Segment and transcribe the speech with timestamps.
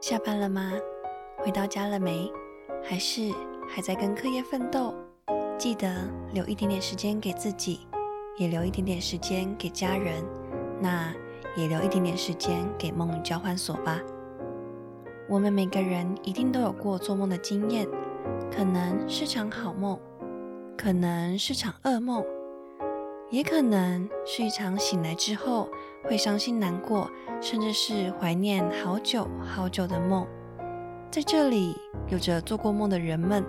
[0.00, 0.72] 下班了吗？
[1.38, 2.30] 回到家了没？
[2.84, 3.32] 还是
[3.68, 4.94] 还在跟课业奋斗？
[5.58, 5.92] 记得
[6.32, 7.80] 留一点点时间给自己，
[8.36, 10.24] 也留一点点时间给家人，
[10.80, 11.12] 那
[11.56, 13.98] 也留一点点时间给梦交换所吧。
[15.28, 17.84] 我们每个人一定都有过做梦的经验，
[18.56, 19.98] 可能是场好梦，
[20.76, 22.24] 可能是场噩梦，
[23.30, 25.68] 也可能是一场醒来之后
[26.04, 27.10] 会伤心难过，
[27.42, 30.26] 甚至是怀念好久好久的梦。
[31.10, 31.76] 在这里，
[32.08, 33.44] 有着做过梦的人们，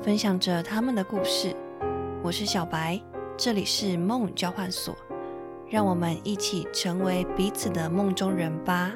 [0.00, 1.54] 分享着他们的故事。
[2.22, 3.00] 我是小白，
[3.36, 4.94] 这里是梦交换所，
[5.68, 8.92] 让我们一起成为彼此的梦中人吧。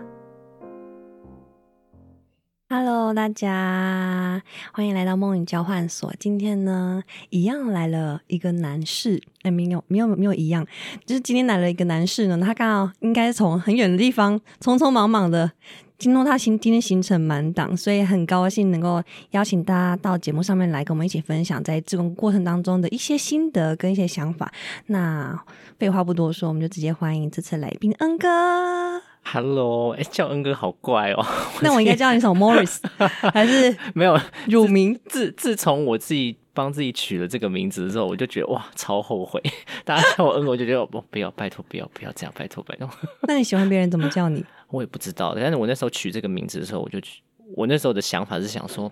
[2.73, 4.41] Hello，大家
[4.73, 6.15] 欢迎来到梦影交换所。
[6.20, 10.65] 今天呢，一样来了一个男士，哎，没有，没有，没有一样，
[11.05, 12.38] 就是今天来了一个男士呢。
[12.41, 15.51] 他刚好应该是从很远的地方，匆匆忙忙的。
[15.98, 24.52] 京东他行今天行程满档，所以很高兴能够邀请大家到节目上面来跟我们一起分享在这种过程当中的一些心得跟一些想法。
[24.87, 25.37] 那
[25.77, 29.02] 废话不多说，我们就直接欢迎这次来宾恩哥。
[29.33, 31.25] Hello，哎、叫恩哥好怪哦。
[31.63, 32.81] 那我应该叫你什么 Morris
[33.33, 34.99] 还是没有乳名？
[35.07, 39.41] 自自从我自己帮自己取了这个名字之后，我就觉得哇，超后悔。
[39.85, 42.91] 大家叫我恩哥，我就觉得哦，不要，拜托，不要，不要这样，拜托，拜托。
[43.29, 44.45] 那你喜欢别人怎么叫你？
[44.71, 47.21] 我也不知道，但是我那时候取这个名字的时候，我就取
[47.55, 48.91] 我那时候的想法是想说，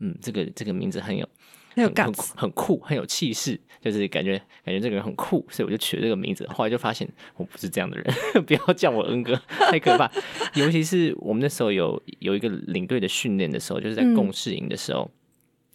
[0.00, 1.26] 嗯，这个这个名字很有
[1.74, 6.46] 很有很很酷，很有气势，就是感觉感觉这个人很酷，所以我就取了这个名字。
[6.48, 10.10] 后来就发现我不是这样的人， 不要叫我恩哥，太可怕。
[10.54, 15.10] 尤其是我们那时候有有一个领队的训练的时候，就是在嗯共事营的时候，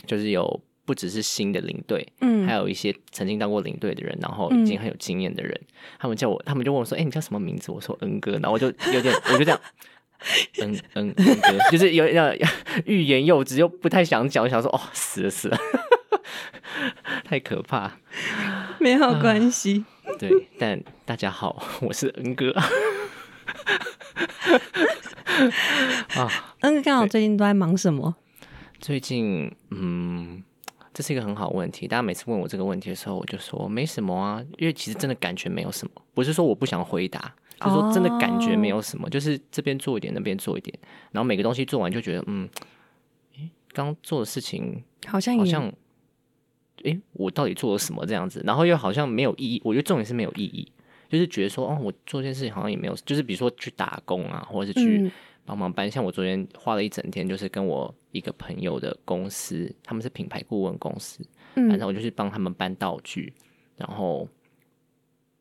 [0.05, 5.59] 就是有不只是新的领队，嗯还有一些曾经当过领队的人，然后已经很有经验的人，
[5.97, 9.59] 他们叫我，他们就问我说：“哎、你叫什么名字？”我说：“恩哥。”然后我就有点，我就这样。
[10.61, 12.33] 嗯嗯，恩哥， 就是有要
[12.85, 15.57] 欲言又止，又不太想讲，我想说哦，死了死了，
[17.23, 17.91] 太可怕。
[18.79, 19.85] 没有关系。
[20.19, 22.51] 对，但大家好，我是恩哥。
[26.15, 26.31] 啊，
[26.61, 28.15] 恩哥刚好最近都在忙什么？
[28.79, 30.43] 最近嗯，
[30.93, 31.87] 这是一个很好的问题。
[31.87, 40.77] 大家每次问我这个问题的时候，我就说没什么啊，因为其实真的感觉没有什么，不是说我不想回答，就是说真的感觉没有什么，就是这边做一点，那边做一点，
[41.11, 42.49] 然后每个东西做完就觉得嗯，
[43.37, 45.73] 诶，刚做的事情好像也好像，
[46.83, 48.41] 诶，我到底做了什么这样子？
[48.45, 49.61] 然后又好像没有意义。
[49.63, 50.71] 我觉得重点是没有意义，
[51.09, 55.11] 就是觉得说，哦，我做这件事情好像也没有，就是比如说去打工啊，或者是去嗯
[55.45, 55.89] 帮忙搬。
[55.89, 61.23] 像我昨天花了一整天，就是跟我一个朋友的公司，他们是品牌顾问公司，
[61.53, 63.33] 反嗯正我就去帮他们搬道具，
[63.77, 64.27] 然后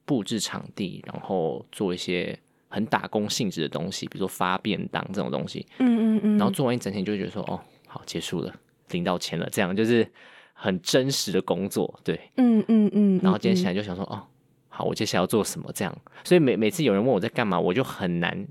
[0.04, 2.38] 布置场地，然后做一些
[2.68, 5.66] 很打工性质的东西，比如说发便当这种东西。
[5.78, 8.54] 嗯嗯嗯，然后做完一整天，就会觉得说，哦，好，结束了，
[8.90, 10.06] 领到钱了，这样就是
[10.52, 12.18] 很真实的工作，对。
[12.36, 14.22] 嗯嗯嗯，然后今天嗯起来就想说，哦，
[14.68, 15.70] 好，我接下来要做什么？
[15.74, 18.46] 这样，所以每每次有人问我在干嘛，我就很难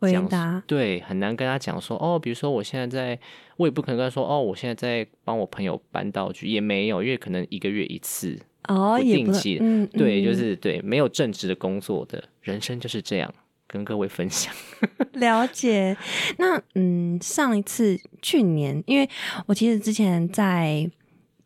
[0.00, 3.18] 讲回答对，很难跟他讲说，哦，比如说我现在在，
[3.56, 8.38] 我也不可能跟他说，哦，我现在在帮我朋友搬道具，也没有，因为可能一个月一次，
[8.68, 13.32] 哦，不也不能定期嗯，对，就嗯是对，没有正职的工作的人生就是这样，
[13.66, 14.52] 跟各位分享。
[15.14, 15.96] 了解。
[16.38, 19.08] 那嗯，上一次去年，因为
[19.46, 20.90] 我其实之前在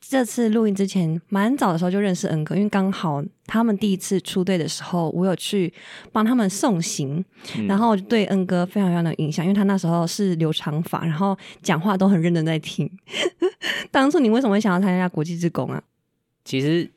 [0.00, 5.70] 这次录音之前，蛮早的时候就认识恩哥，因为刚好他们第一次出队的时候，我有去
[6.12, 7.22] 帮他们送行，
[7.56, 12.90] 嗯然后我就对恩哥非常非常的有印象，因为他那时候是留长发，然后讲话都很认真在听。
[13.90, 15.82] 当初你为什么会想要参加国际职工啊？
[16.44, 16.90] 其实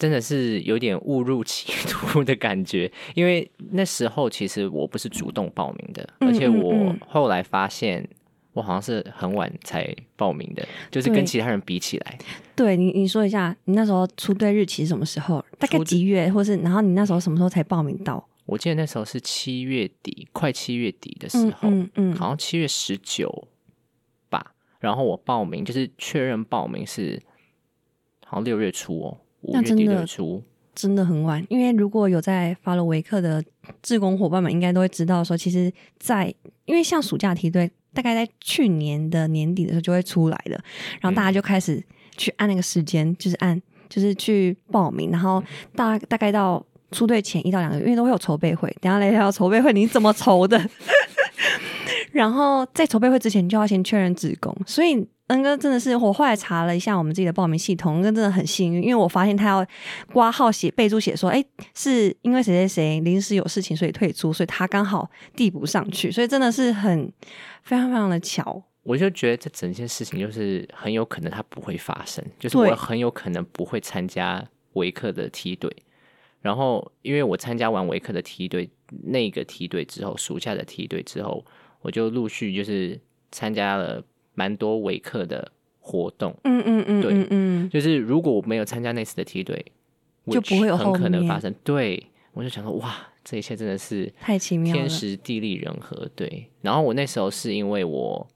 [0.00, 8.08] 真的是有点误入歧途的感觉，因为那时候其实我不是主动报名的，嗯而且我后来发现
[8.54, 12.18] 我好像是很晚才报名的，就是跟其他人比起来，
[12.56, 15.44] 对你，你说一下，你那时候出队日期是什么时候？
[15.58, 18.26] 大概几月，或是然后你那时候什么时候才报名到？
[18.46, 23.46] 我记得那时候是七月底，快七月底的时嗯候，嗯嗯，好像七月十九
[24.30, 24.54] 吧。
[24.80, 27.22] 然后我报名就是确认报名是
[28.24, 30.42] 好像六月初哦，五月底那真的。
[30.72, 33.44] 真的很晚，因为如果有在法罗维克的
[33.82, 36.32] 志工伙伴们，应该都会知道说，其实在，
[36.64, 40.52] 因为像暑假梯队，大概在去年的年底的时候就会出来的，
[41.00, 41.84] 然后大家就开始
[42.16, 43.60] 去按那个时间，就是按
[43.90, 45.42] 就是去报名，然后
[45.74, 50.56] 大大概到出队前一到两个月，因为都会有筹备会，等下来聊聊筹备会你怎么筹的。
[52.12, 59.64] 然后在筹备会之前就要先确认职工，所以恩哥真的是我后来查了一下我们自己的报名系统，恩哥真的很幸运，因为我发现他要
[60.12, 67.12] 挂号写备注写说，哎，是因为谁谁谁临时有事情所以退出，所以他刚好递补上去，所以真的是很
[67.62, 68.62] 非常非常的巧。
[68.82, 74.42] 我就觉得这整件事情就是很有可能它不会发生，就是我很有可能不会参加
[74.72, 75.70] 维克的梯队。
[76.40, 78.68] 然后，因为我参加完维克的梯队
[79.04, 81.44] 那个梯队之后，暑假的梯队之后，
[81.80, 82.98] 我就陆续就是
[83.30, 84.02] 参加了
[84.34, 86.34] 蛮多维克的活动。
[86.44, 89.64] 嗯嗯嗯对嗯嗯，就是如果我没有参加那次的梯队，
[90.30, 91.54] 就不会有后很可能发生。
[91.64, 94.88] 对，我就想说，哇，这一切真的是太奇妙了天。
[94.88, 96.08] 时地利人和。
[96.14, 98.26] 对，然后我那时候是因为我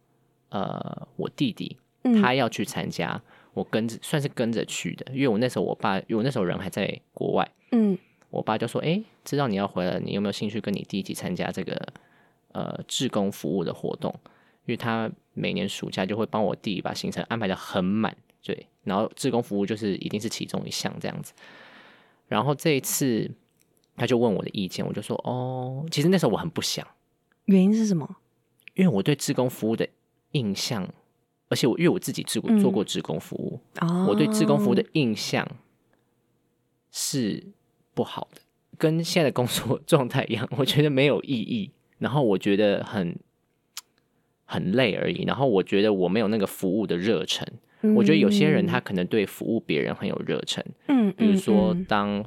[0.49, 3.21] 呃，我弟弟嗯他要去参加，
[3.53, 7.97] 我跟着算是跟着去的，因为我那时候我爸，因为我那时候人还在国外，嗯
[8.31, 11.81] 我爸就说：“哎、知道你要回来，你有没有兴趣跟你弟一起参加这个
[12.55, 14.13] 呃志工服务的活动？
[14.67, 21.35] 因为他每年暑假就会帮我弟把行程安排的很满，对，然后志工服务就是一定是其中一项这样子。
[22.29, 23.31] 然后这一次
[23.95, 26.87] 他就问我的意见，我就说：哦，其实那时候我很不想，
[27.45, 28.17] 原因是什么？
[28.73, 29.87] 因为我对志工服务的
[30.33, 30.89] 印象，
[31.51, 35.47] 而且我因为我自己做过嗯做过志工服务，哦，我对志工服务的印象
[36.91, 37.53] 是
[37.93, 38.41] 不好的，
[38.79, 41.71] 跟现在的工作状态一样，我觉得没有意义，
[42.05, 43.19] 然后我觉得很
[44.45, 47.47] 很累而已，然后我觉得我没有那个服务的热忱。
[47.97, 51.85] 我觉得有些人他可能对服务别人很有热忱，嗯，嗯比如说嗯。
[51.87, 52.25] 当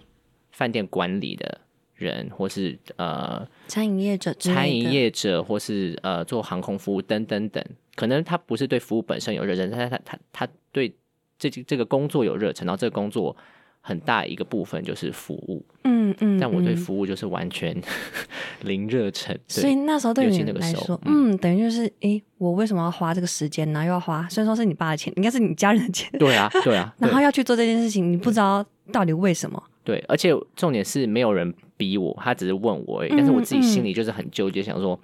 [0.51, 1.61] 饭店管理的
[1.95, 7.63] 人，或是呃餐饮业者餐饮业者，或是呃做航空服务等等等，
[7.95, 10.95] 可能他不是对服务本身有热忱，但是他他他对
[11.39, 13.35] 这这个工作有热忱，然后这个工作
[13.81, 16.77] 很大一个部分就是服务，嗯嗯，但我对嗯。
[16.77, 17.75] 服务就是完全
[18.63, 21.31] 零热忱，所以那时候对尤你来说，嗯。
[21.31, 29.61] 嗯，等于就是，诶，我为什么要花这个时间，然后又要花，虽然说是你爸的钱，应该是你家人的钱，对啊对啊，然后要去做这件事情，你不知道到底为什么。
[29.83, 34.99] 对，而且重点是没有人逼我，他只是问我而已，嗯但是我自己心里就是很纠结，想说，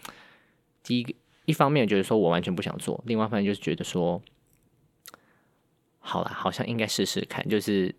[0.84, 1.14] 第一个
[1.46, 4.22] 一方面觉得说我完全不想做，另外一方面就是觉得说，
[6.00, 7.96] 好啦，好像应该试试看，就是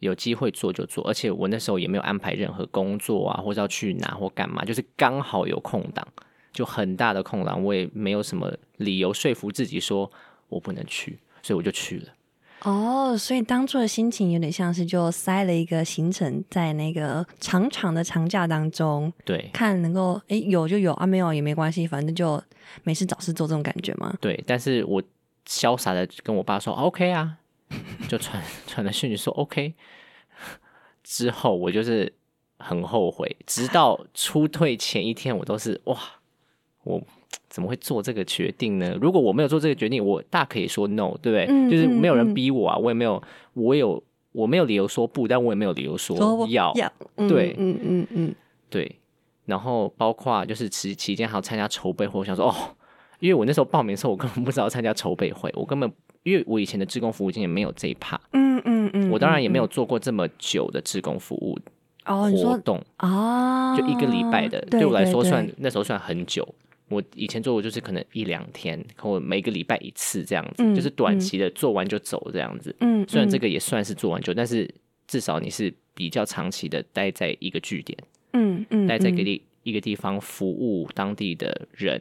[0.00, 6.06] 有机会做就做，而且我那时候也没有安排任何工作啊，或者要去哪或干嘛，就是刚好有空档，
[6.52, 10.10] 就很大的空档，我也没有什么理由说服自己说
[10.48, 12.12] 我不能去，所以我就去了。
[12.62, 22.42] 哦，所以当初的心情有点像是就塞了一个行程在那个长长的长假当中，对看能够诶有就有啊，没有也没关系，反正就
[22.82, 24.12] 没事找事做这种感觉嘛？
[24.20, 25.02] 对，但是我
[25.46, 27.36] 潇洒的跟我爸说 OK 啊，
[28.08, 29.74] 就传传了讯息说 OK。
[31.02, 32.12] 之后我就是
[32.58, 35.96] 很后悔，直到出退前一天，我都是哇，
[36.82, 37.00] 我
[37.48, 38.96] 怎么会做这个决定呢？
[39.00, 41.46] 如果我没有做这个决定，我大可以说 no，对不对？
[41.48, 43.22] 嗯就是没有人逼我啊，我也没有，
[43.54, 44.02] 我有
[44.32, 46.16] 我没有理由说不，但我也没有理由说
[46.48, 46.72] 要。
[47.16, 48.34] 对嗯嗯嗯，
[48.68, 48.98] 对，
[49.44, 52.54] 然后包括就是期期间还要参加筹备会，我想说哦，
[53.20, 55.90] 因为我那时候报名的时候，我根本不知道参加筹备会，我根本
[56.26, 61.56] 因为我以前的志工服务经验没有这一趴，嗯嗯嗯，我当然也没有嗯做过这么久的志工服务
[62.04, 66.46] 活动，啊，就一个礼拜的，对我来说算那时候算很久。
[66.88, 72.74] 我以前做过就是可能一两天，可我每个礼拜一次这样子，嗯就是短嗯期的做完就走这样子。
[72.80, 74.68] 嗯，虽然这个个也算是做完就，但是
[75.06, 77.96] 至少你是比较长期的待在一个据点。
[78.32, 82.00] 嗯嗯嗯待在一个地一个地方服务当地的人，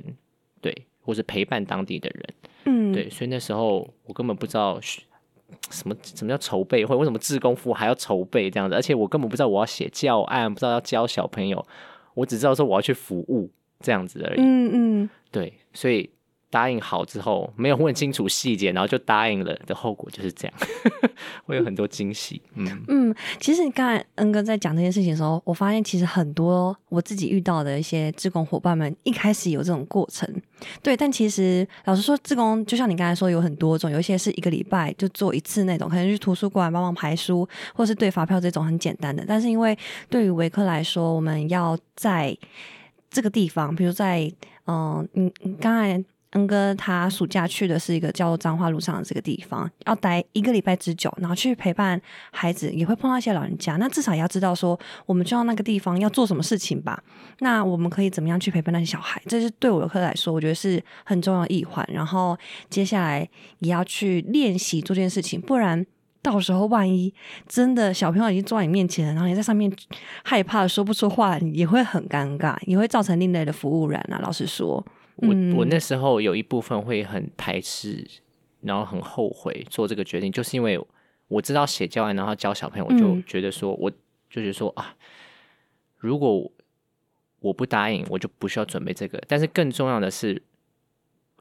[0.61, 2.23] 对，或是陪伴当地的人，
[2.65, 11.65] 嗯对，所以那时候我根本不知道什么什么叫筹备会，为什么志工服务还要筹备这样子，而且我根本不知道我要写教案，不知道要教小朋友，
[12.13, 14.71] 我只知道说我要去服务这样子而已，嗯
[15.03, 16.09] 嗯对，所以。
[16.55, 20.53] 答应好之后，没有问清楚细节，然后就答应了的后果就是这样，
[21.45, 22.41] 会有很多惊喜。
[22.53, 30.25] 嗯，嗯，其实你刚才恩哥在讲这件事情的时候，我发现其实很多我自己遇到的一些志工伙伴们，一开始有这种过程，
[30.81, 39.25] 对，但其实老实说，志工就像你刚才说，有很多种，有一些是一个礼拜就做一次那种，可能去图书馆帮忙排书，或是对发票这种很简单的。
[39.27, 39.77] 但是因为
[40.09, 42.33] 对于维科来说，我们要在
[43.09, 44.31] 这个地方，比如在
[44.67, 46.01] 嗯，你你刚才。
[46.35, 51.99] 恩哥他暑假去的是一个叫做彰化路上的这个地方，要待一个礼拜之久，然后去陪伴
[52.31, 53.77] 孩子，也会碰到一些老人家。
[53.77, 57.01] 那至少也要知道说，我们去到那个地方要做什么事情吧。
[57.39, 59.21] 那我们可以怎么样去陪伴那些小孩？
[59.25, 61.87] 这是对我游客来说，我觉得是很重要的一环。
[61.91, 62.37] 然后
[62.69, 63.27] 接下来
[63.59, 65.85] 也要去练习做这件事情，不然
[66.21, 67.13] 到时候万一
[67.47, 69.71] 真的小朋友已经坐在你面前了，然后你在上面
[70.23, 74.19] 害怕说不出话，也会很尴尬，也会造成另类的服务人啊。
[74.21, 78.05] 老实说，我嗯我那时候有一部分会很排斥，
[78.61, 80.79] 然后很后悔做这个决定，就是因为
[81.27, 84.95] 我知道写教案，然后教小朋友，我就嗯觉得说，我就觉得说啊，
[85.97, 86.51] 如果
[87.39, 89.21] 我不答应，我就不需要准备这个。
[89.27, 90.41] 但是更重要的是，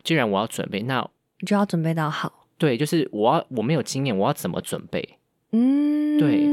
[0.02, 1.08] 既然我要准备，那
[1.40, 2.46] 你就要准备到好。
[2.56, 5.18] 对，就是我要我没有经验，我要怎么准备？
[5.50, 6.46] 嗯，对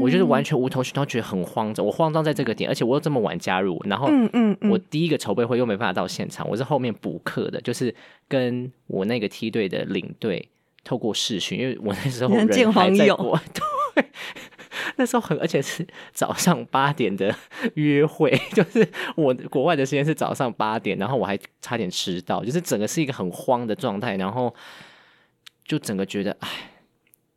[0.00, 1.84] 我就是完全无头绪，然后觉得很慌张。
[1.84, 7.94] 我慌张在这个点，而且我又这么晚加入，然后嗯嗯嗯我第一个筹备会又没办法到现场，我是后面补课的，就是
[8.28, 10.48] 跟我那个梯队的领队
[10.84, 13.38] 透过视讯，因为我那时候人还在国，
[13.94, 14.04] 对，
[14.96, 17.34] 那时候很而且是早上八点的
[17.74, 24.54] 约会， 就是我国外的时间是早上八点，然后我还差点迟到，就是整个是一个很慌的状态，然后
[25.64, 26.48] 就整个觉得，哎，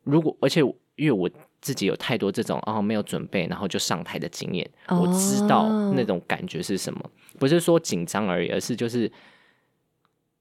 [0.04, 0.62] 如果而且
[0.96, 1.30] 因为我
[1.62, 5.94] 自己有太多这种哦没有准备，然后就上台的经验，我知道哦。
[5.96, 9.12] 那种感觉是什么，不是说紧张而已，而是就是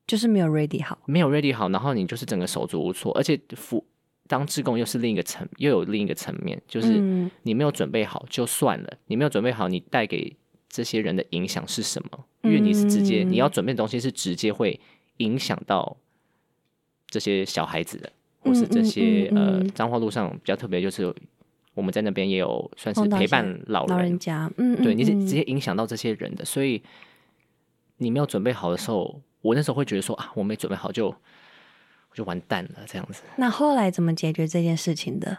[0.06, 0.98] 就是没有 ready 好。
[1.06, 3.84] 没有 ready 好，然后你就是整个手足无措，而且服
[4.26, 7.30] 当志工又是另一个层，又有另一个层面，就是嗯。
[7.42, 10.36] 你没有准备好就算了，你没有准备好，你带给
[10.68, 12.24] 这些人的影响是什么？
[12.42, 13.30] 因为你是直接、嗯。
[13.32, 14.78] 你要准备的东西是直接会
[15.16, 15.96] 影响到
[17.08, 21.14] 这些小孩子的，或是这些、嗯嗯嗯呃彰化路上比较特别，就是
[21.74, 26.82] 我们在那边也有算是陪伴老老人家，嗯，嗯对，你是嗯直接影响到这些人的，所以
[27.98, 33.22] 你没有准备好的时候，我那时候会觉得说啊，我没准备好就我就完蛋了这样子。
[33.36, 35.38] 那后来怎么解决这件事情的？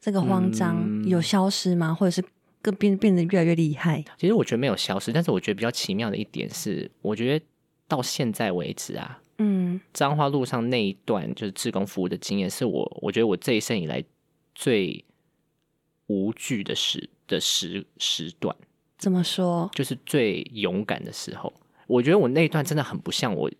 [0.00, 1.94] 这个慌张嗯有消失吗？
[1.94, 2.22] 或者是
[2.60, 4.04] 更变变得越来越厉害？
[4.18, 7.44] 其实我觉得没有消失，但是我觉得比较奇妙的一点是，我觉得
[7.86, 14.04] 到现在为止啊，嗯彰化路上那一段就是志工服务的经验，是我我觉得我这一生以来
[14.54, 15.04] 最
[16.06, 18.54] 无惧的时的时时段。
[18.98, 19.68] 怎么说？
[19.74, 21.52] 就是最勇敢的时候。
[21.88, 23.50] 我觉得我那一段真的很不像我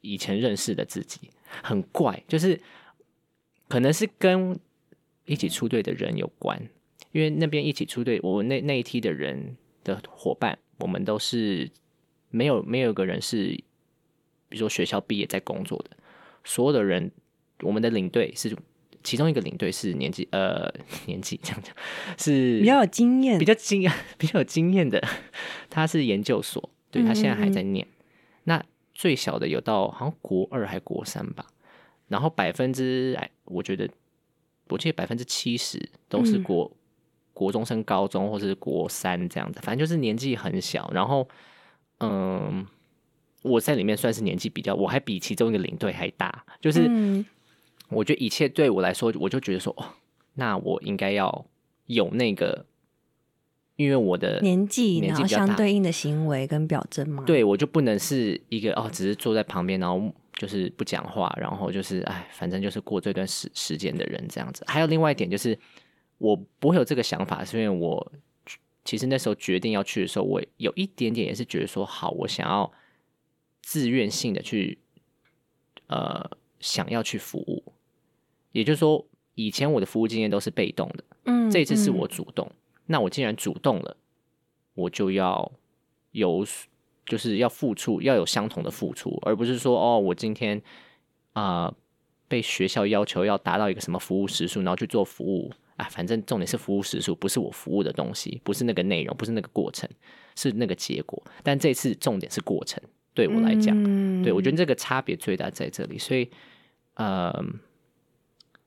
[0.00, 1.30] 以前认识的自己，
[1.62, 2.60] 很怪，就是
[3.68, 4.58] 可能是跟
[5.24, 6.60] 一起出队的人有关，
[7.12, 11.70] 因为那边一起出队，我那那一梯的人的伙伴，我们都是
[12.30, 13.58] 没有没有一个人是，
[14.50, 15.96] 比如说学校毕业在工作的，
[16.44, 17.10] 所有的人，
[17.62, 18.54] 我们的领队是
[19.02, 20.70] 其中一个领队是年纪呃
[21.06, 21.74] 年纪这样讲
[22.18, 25.02] 是比较有经验比，较经验 比较有经验的，
[25.70, 27.86] 他是研究所，对他现在还在念。
[28.44, 31.46] 那最小的有到好像国二还国三吧，
[32.08, 33.88] 然后百分之哎，我觉得
[34.68, 36.76] 我记得百分之七十都是嗯国、
[37.32, 40.90] 国中升高中或是国三这样子，反正就是年纪很小。
[40.92, 41.26] 然后
[42.00, 42.66] 嗯，
[43.42, 46.86] 我在里面算是年纪比较，我还比其中一个领队还大，就是。
[46.88, 47.24] 嗯
[47.92, 49.84] 我觉得一切对我来说，我就觉得说，哦，
[50.34, 51.44] 那我应该要
[51.86, 52.64] 有那个，
[53.74, 60.00] 因为我的年纪，然后年纪比较大相对应的行为跟表征嘛。，对我就不能是一个哦，只是坐在旁边，然后
[60.34, 64.62] 就是不讲话，然后就是哎，反正就是过这段时时间的人这样子。
[64.68, 65.58] 还有另外一点就是，
[66.18, 68.12] 我不会有这个想法，是因为我
[68.84, 72.72] 其实那时候决定要去的时候，我有一点点也是觉得说，好，我想要
[73.62, 74.78] 自愿性的去
[75.86, 77.62] 呃想要去服务，
[78.52, 81.04] 也就是说，以前我的服务经验都是被动的。
[81.24, 82.50] 嗯，这一次是嗯我主动，
[82.86, 83.96] 那我既然主动了，
[84.74, 85.52] 我就要
[86.12, 86.44] 有，
[87.06, 90.60] 就是要付出，要有相同的付出，而不是说哦，我今天
[91.32, 91.74] 啊、呃
[92.30, 99.90] 被学校要求要达到一个什么服务时数，然后去做服务啊，反正重点是服务时数，不是我服务的东西，不是那个内容，不是那个过程，
[100.36, 101.20] 是那个结果。
[101.42, 102.80] 但这次重点是过程，
[103.14, 104.22] 对我来讲，嗯。
[104.22, 106.30] 对我觉得这个差别最大在这里，所以，
[106.94, 107.32] 呃，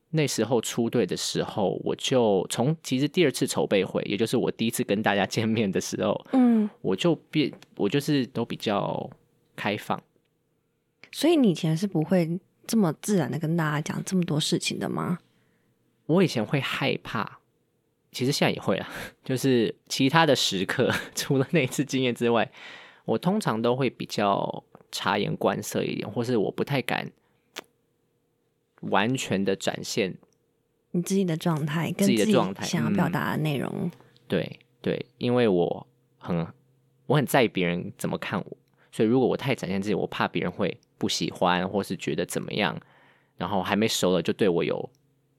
[0.09, 9.09] 那时候出队的时候，我就从其实第二次筹备会，也就是我第一次跟大家 见面的时候，嗯，我就变，我就是都比较
[9.55, 10.01] 开放，
[11.11, 15.19] 所以你以前是不会这么自然的跟大家讲这么多事情的吗？
[16.07, 17.39] 我以前会害怕，
[18.11, 18.89] 其实现在也会啊，
[19.23, 22.51] 就是其他的时刻， 除了那一次经验之外，
[23.05, 27.11] 我通常都会比较察言观色一点，或是我不太敢
[28.81, 30.15] 完全的展现
[30.91, 33.11] 你自己的状态跟自己的状态想要表嗯。
[33.11, 33.89] 达的内容，
[34.27, 36.45] 对对，因为我很
[37.05, 38.57] 我很在意别人怎么看我，
[38.91, 42.79] 所以如果我太展现自己，我怕别人会不喜欢，或是觉得怎么样，
[43.37, 44.89] 然后还没熟了就对我有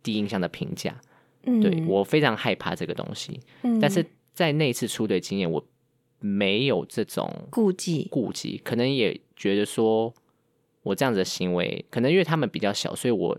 [0.03, 1.01] 第一印象的评价。
[1.47, 5.63] 嗯，对我非常害怕这个东西，嗯，但是在那一次出队经验，我
[6.27, 10.11] 没有这种顾忌，顾忌，可能也觉得说
[10.83, 13.39] 我这样子的行为，可能因为他们比较小，所以我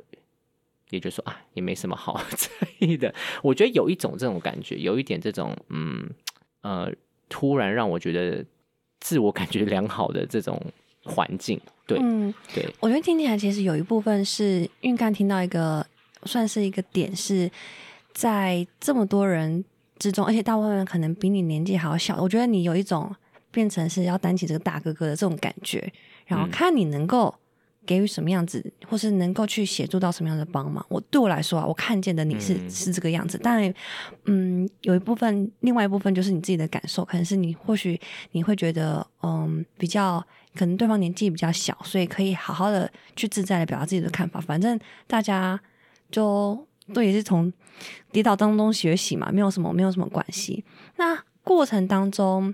[0.92, 3.12] 也就说啊，也没什么好 在意的。
[3.42, 6.08] 我觉得有一种这种感觉，有一点这种嗯
[6.62, 6.92] 呃，
[7.28, 8.46] 突然让我觉得
[9.00, 10.62] 自我感觉良好的这种
[11.06, 11.60] 环境。
[11.88, 15.84] 对，嗯，对，我觉得听起来其实有一部分是因为刚听到一个
[16.26, 17.50] 算是一个点，是
[18.14, 19.66] 在这么多人
[19.98, 23.14] 之中，而且大部分人可能比你年纪还要小，我觉得你有一种
[23.52, 25.92] 变成是要担起这个大哥哥的这种感觉，
[26.26, 27.34] 然后嗯看你能够
[27.86, 30.86] 给予什么样子，或是能够去协助到什么样的帮忙。
[30.90, 33.74] 我对我来说啊，我看见的你是、嗯是这个样子，当然，
[34.26, 38.00] 嗯，有一部分，另外一部分就是你自己的感受，可能是你或许
[38.32, 40.20] 你会觉得，嗯，比较
[40.56, 44.42] 可能对方年纪比较小，所以可以好好的去自在的表达自己的看法。
[44.42, 45.60] 反正大家
[46.12, 47.52] 就都也是从
[48.12, 50.64] 跌倒当中学习嘛，没有什么没有什么关系。
[50.98, 52.54] 那过程当中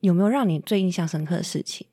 [0.00, 1.86] 有没有让你最印象深刻的事情？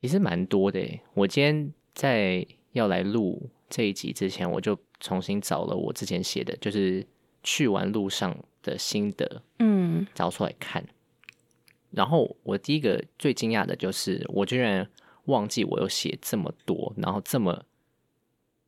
[0.00, 1.00] 也是蛮多的诶。
[1.14, 7.06] 我今天在要来录这一集之前，我就重新找了我之前写的，就是
[7.42, 10.84] 去完路上的心得，嗯找出来看。
[11.90, 14.88] 然后我第一个最惊讶的就是，我居然
[15.24, 17.64] 忘记我有写这么多，然后这么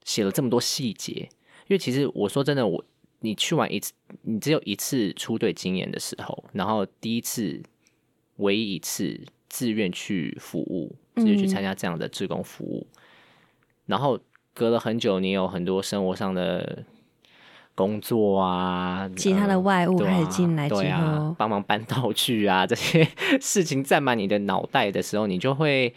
[0.05, 1.29] 写了这么多细节。
[1.69, 2.85] 因为其实我说真的，我
[3.21, 3.93] 你去完一次，
[4.23, 7.63] 你只有一次出队经验的时候，然后第一次
[8.37, 12.87] 唯一一次自愿去服务，自愿去参加这样的志工服务，
[13.87, 14.19] 然后
[14.53, 16.85] 隔了很久，你有很多生活上的
[17.77, 23.07] 工作啊，其他的呃外物开始进来之对啊后，帮忙搬道具啊，这些
[23.41, 25.95] 事情占满你的脑袋的时候，你就会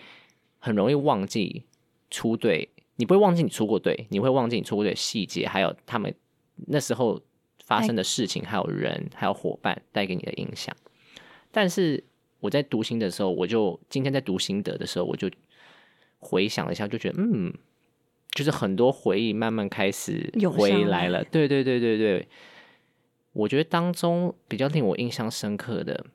[0.60, 1.64] 很容易忘记
[2.12, 2.70] 出队。
[2.96, 6.14] 你不会忘记你出过队，你会忘记你出过队的细节，还有他们
[6.68, 7.20] 那时候
[7.64, 10.76] 发生的事情，还有人，还有伙伴带给你的影响。
[11.52, 12.04] 但是
[12.40, 15.30] 我在读心的时候，我就今天在读心得的时候，我就
[16.20, 17.54] 回想了一下，就觉得嗯，
[18.32, 21.24] 就是很多回忆慢慢开始回来了。
[21.24, 22.28] 对对对对对，
[23.32, 26.06] 我觉得当中比较令我印象深刻的，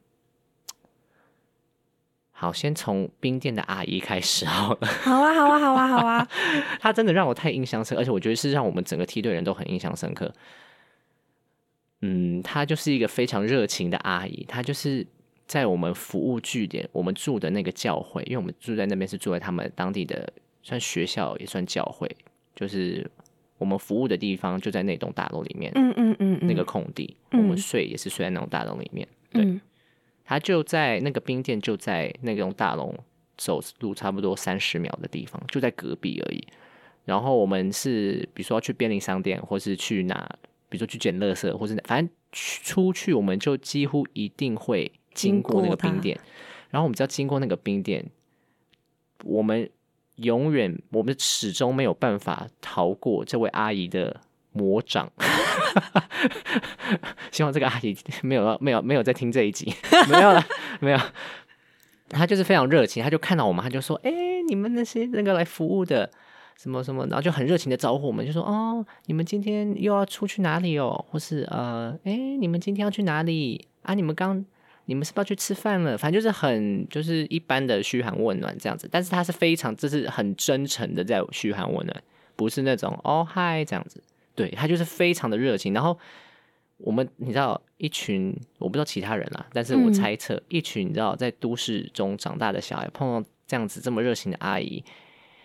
[2.40, 4.86] 好，先从冰店的阿姨开始好了。
[5.02, 6.28] 好啊，好啊，好啊，好啊，
[6.78, 10.32] 她真的让我太印象深刻，而且我觉得是让我们整个梯队人都很印象深刻。
[12.02, 15.04] 嗯，她就是一个非常热情的阿姨，她就是
[15.48, 22.08] 在我们服务据点，我们住的那个教会，因为我们住在那边是住在他们当地的算学校也算教会，
[22.54, 23.04] 就是
[23.58, 29.08] 我们服务的地方就在那栋大楼里面，嗯嗯嗯嗯，那个空地，嗯我们睡也是睡在那栋大楼里面。
[29.32, 29.60] 对嗯
[30.28, 32.94] 它就在那个冰店，就在那栋大楼
[33.38, 36.46] 走路差不多三十秒的地方，就在隔壁而已。
[37.06, 40.28] 然后我们是比如说要去便利商店，或是去哪，
[40.68, 46.20] 比如说去捡垃圾，或是反正去出去，我们就几乎一定会经过那个冰店。
[46.68, 48.04] 然后我们只要经过那个冰店，
[49.24, 49.70] 我们
[50.16, 54.20] 永远我们始终没有办法逃过这位阿姨的
[54.52, 55.10] 魔掌。
[57.30, 59.72] 希望这个阿姨没有没有没有在听这一集，
[60.10, 60.44] 没有了，
[60.80, 60.98] 没有。
[62.08, 64.10] 她就是非常热情，她就看到我们，她就说：“哎、
[64.48, 66.10] 你们那些那个来服务的
[66.56, 71.04] 什么什么，然后就很热情的招呼我们，就说：哦，你们今天又要出去哪里哦？
[71.10, 73.94] 或是呃，哎、你们今天要去哪里啊？
[73.94, 74.44] 你们刚
[74.86, 75.98] 你们是不是要去吃饭了？
[75.98, 82.02] 反正就是很就是一般的嘘寒问暖这样子，但是他是非常就是很真诚的在嘘寒问暖，
[82.34, 84.02] 不是那种哦嗨这样子，
[84.38, 85.98] 对他就是非常的热情，然后。
[86.80, 94.84] 我们你知道一群我不知道其他人啦，但是我嗯猜测、一群你知道在都市中长大的小孩碰到这样子这么热情的阿姨，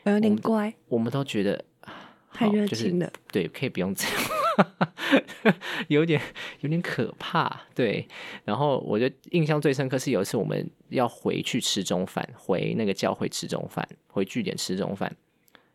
[0.03, 1.91] 我有点乖，我们都觉得啊
[2.31, 3.11] 太热好就是情了。
[3.31, 5.55] 对，可以不用这样，
[5.89, 6.21] 有点
[6.59, 7.61] 有点可怕。
[7.73, 8.07] 对，
[8.45, 15.11] 然后我就印象最深刻是有一次我们要回去吃中饭，回那个教会吃中饭，回据点吃中饭。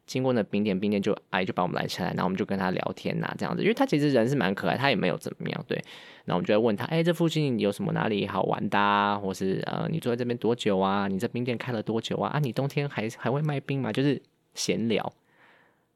[0.08, 5.76] 经过那冰店，冰店就阿姨就把我们拦下来，然后我们就跟他聊天呐、这样子，因为他其实人是蛮可爱，他也没有怎么样，对。
[6.24, 11.06] 然后我们就在问他，哎、这附近有什么哪里好玩的、啊，或是呃，你住在这边多久啊？
[11.06, 12.30] 你这冰店开了多久啊？
[12.30, 13.92] 啊，你冬天还还会卖冰吗？
[13.92, 14.20] 就是
[14.54, 15.12] 闲聊。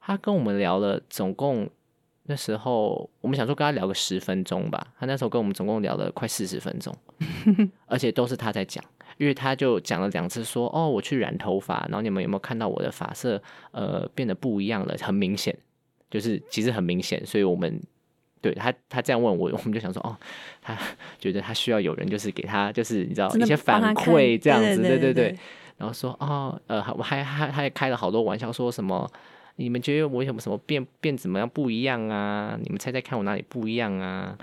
[0.01, 1.69] 他跟我们聊了，总共
[2.25, 6.95] 那时候我们想说跟他聊个十分钟吧，他那时候跟我们总共聊了快四十分钟，
[7.87, 8.83] 而且都是他在讲，
[9.23, 14.97] 因为他就讲了两次说，哦，我去染头发，然后你们有没有看到我的发色呃变得不一样了？
[15.01, 15.57] 很明显，
[16.11, 17.81] 就是其实很明显，所以我们。
[18.41, 20.19] 对他，他这样问我，我们就想说，哦，
[20.61, 20.77] 他
[21.21, 25.39] 觉得他需要有人，就是给他，就是你知道一些反馈这样子，对对对
[25.77, 29.09] 然后说哦，呃，还我还还还开了好多玩笑，说什么
[29.55, 32.59] 你们觉得我有什么什么变变怎么样不一样啊？
[32.61, 34.37] 你们猜猜看我哪里不一样啊？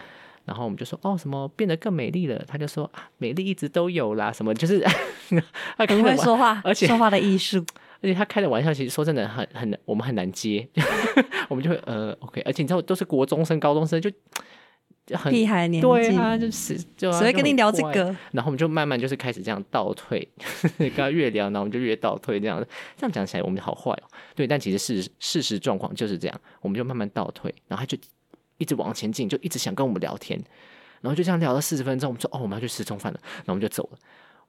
[0.50, 2.44] 然后我们就说哦，什么变得更美丽了？
[2.48, 4.84] 他就说啊，美丽一直都有啦，什么就是
[5.78, 7.64] 很会，说话，而且说话的艺术。
[8.02, 10.68] 而且他开的玩笑，其实说真的很很我们很难接，
[11.50, 14.10] 我们就会呃 OK，而且你知道都是国中生、高中生，就
[15.18, 17.92] 很厉害年纪，对啊，就是就只会跟你聊这个。
[17.92, 18.16] 个。
[18.32, 20.26] 然后我们就慢慢就是开始这样倒退，
[20.78, 24.04] 跟他越聊，然后我们就越倒退，这样这样讲起来我们好坏哦。
[24.34, 27.98] 对，但其实事事实状况就是这样，我们就慢慢倒退，然后他就
[28.60, 30.40] 一直往前进，就一直想跟我们聊天，
[31.02, 33.98] 然后就这样聊了四十分钟，我们说哦，我们要去吃中饭了，然后我们就走了。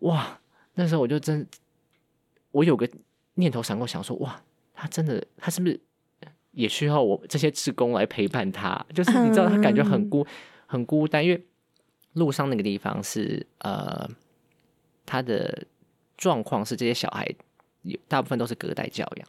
[0.00, 0.38] 哇，
[0.74, 1.46] 那时候我就真，
[2.50, 2.86] 我有个
[3.34, 4.42] 念头闪过，想说哇，
[4.74, 5.80] 他真的，他是不是
[6.52, 8.84] 也需要我这些职工来陪伴他？
[8.94, 10.26] 就是你知道，他感觉很孤
[10.66, 11.46] 很孤单，因为
[12.14, 14.08] 路上那个地方是呃，
[15.06, 15.66] 他的
[16.16, 17.26] 状况是这些小孩
[17.82, 19.28] 有大部分都是隔代教养，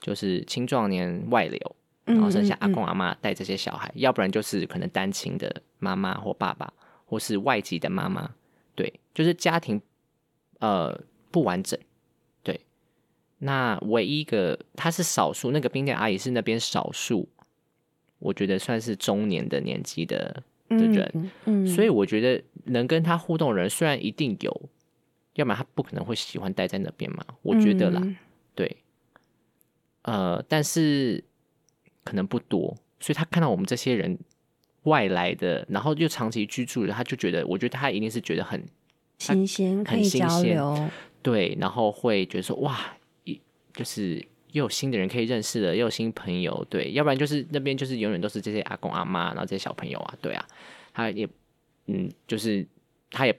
[0.00, 1.76] 就是青壮年外流，
[2.08, 6.72] 然后剩下阿公阿妈带这些小孩，要不然就是可能单亲的妈妈或爸爸，
[7.04, 8.30] 或是外籍的妈妈，
[8.74, 9.80] 对，就是家庭。
[10.60, 11.78] 呃，不完整，
[12.42, 12.60] 对。
[13.38, 17.28] 那唯一一个，他是少数，那个冰店阿姨是那边少数，
[18.18, 24.50] 我觉得算是中年的年纪的的人，嗯，所以我觉得能跟他互动的人，虽然一定有，
[25.34, 28.02] 要不然他不可能会喜欢待在那边嘛，我觉得啦，
[28.56, 28.78] 对。
[30.02, 31.22] 呃，但是
[32.08, 34.18] 可能不多，所以他看到我们这些人
[34.84, 38.64] 外来的，然后又长期居住的，他就觉得，我觉得他一定是觉得很。
[39.18, 40.88] 新鲜可以交流，
[41.20, 43.40] 对，然后会觉得说哇，一
[43.74, 50.46] 就是又有新的人可以认识了，又有新朋友，对，要不然就是那边就是永远都是这些阿公阿妈，然后这些小朋友啊，对啊，
[50.94, 51.28] 他也
[51.86, 52.64] 嗯，就是
[53.10, 53.36] 他也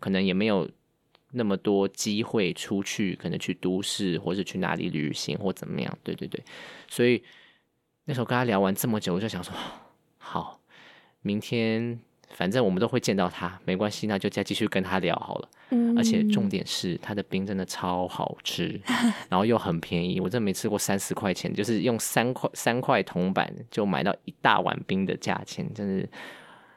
[0.00, 0.68] 可能也没有
[1.30, 6.42] 那么多机会出去，可能去都市或是去哪里旅行或怎么样，对对对，
[6.88, 7.22] 所以
[8.10, 9.54] 那时候跟他聊完这么久，我就想说，
[10.18, 10.60] 好，
[11.22, 12.00] 明天。
[12.32, 15.48] 反正我们都会见到他，没关系，那就再继续跟他聊好了。
[15.70, 18.80] 嗯，而且重点是他的冰真的超好吃，
[19.28, 26.08] 然后又很便宜，我真没吃过三十块钱，就是用三块三块铜板就买到一大碗冰的价钱，真是。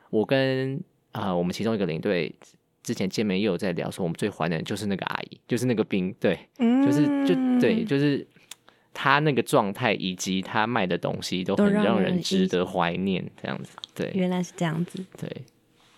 [0.09, 2.33] 我跟啊，我们其中一个领队
[2.81, 8.27] 之前见面又有在聊，说我们最怀念的就是那个阿姨，就是那个冰，对，就是就对，就是。
[8.93, 13.71] 他那个状态以及他卖的东西都很让人值得怀念，这样子。
[13.95, 15.03] 对，原来是这样子。
[15.17, 15.29] 对，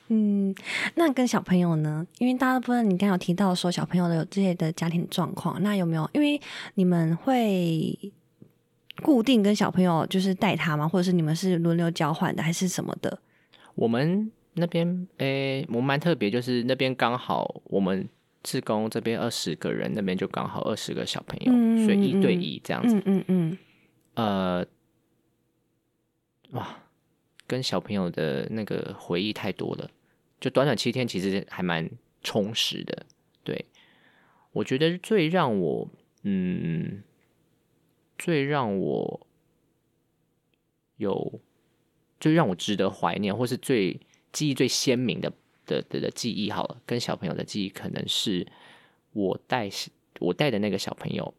[0.07, 0.55] 嗯，
[0.95, 2.07] 那跟小朋友呢？
[2.19, 6.09] 因为大部分你刚有提到说小朋友的有这些的家庭状况，那有没有？
[6.13, 6.39] 因为
[6.75, 7.97] 你们会
[9.01, 10.87] 固定跟小朋友就是带他吗？
[10.87, 13.19] 或者是你们是轮流交换的，还是什么的？
[13.75, 18.07] 我们那边诶，我们蛮特别，就是那边刚好我们。
[18.45, 21.51] 志工这边二十个人，那边就刚好二十个小朋友，
[21.83, 22.95] 所以一对一这样子。
[22.97, 23.57] 嗯嗯嗯。
[24.13, 24.65] 呃，
[26.51, 26.83] 哇，
[27.47, 29.89] 跟小朋友的那个回忆太多了，
[30.39, 31.89] 就短短七天，其实还蛮
[32.21, 33.05] 充实的。
[33.43, 33.65] 对，
[34.51, 35.89] 我觉得最让我，
[36.21, 37.01] 嗯，
[38.17, 39.27] 最让我
[40.97, 41.41] 有，
[42.19, 43.99] 最让我值得怀念，或是最
[44.31, 45.33] 记忆最鲜明的。
[45.65, 48.45] 的的的记忆好了，跟小朋友的记忆可能是
[49.13, 49.69] 我带
[50.19, 51.33] 我带的那个小朋友，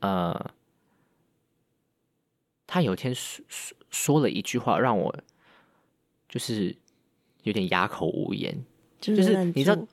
[0.00, 0.52] 呃，
[2.66, 5.14] 他有一天说说说了一句话，让我
[6.28, 6.76] 就是
[7.42, 8.64] 有点哑口无言。
[9.00, 9.86] 就是你知道，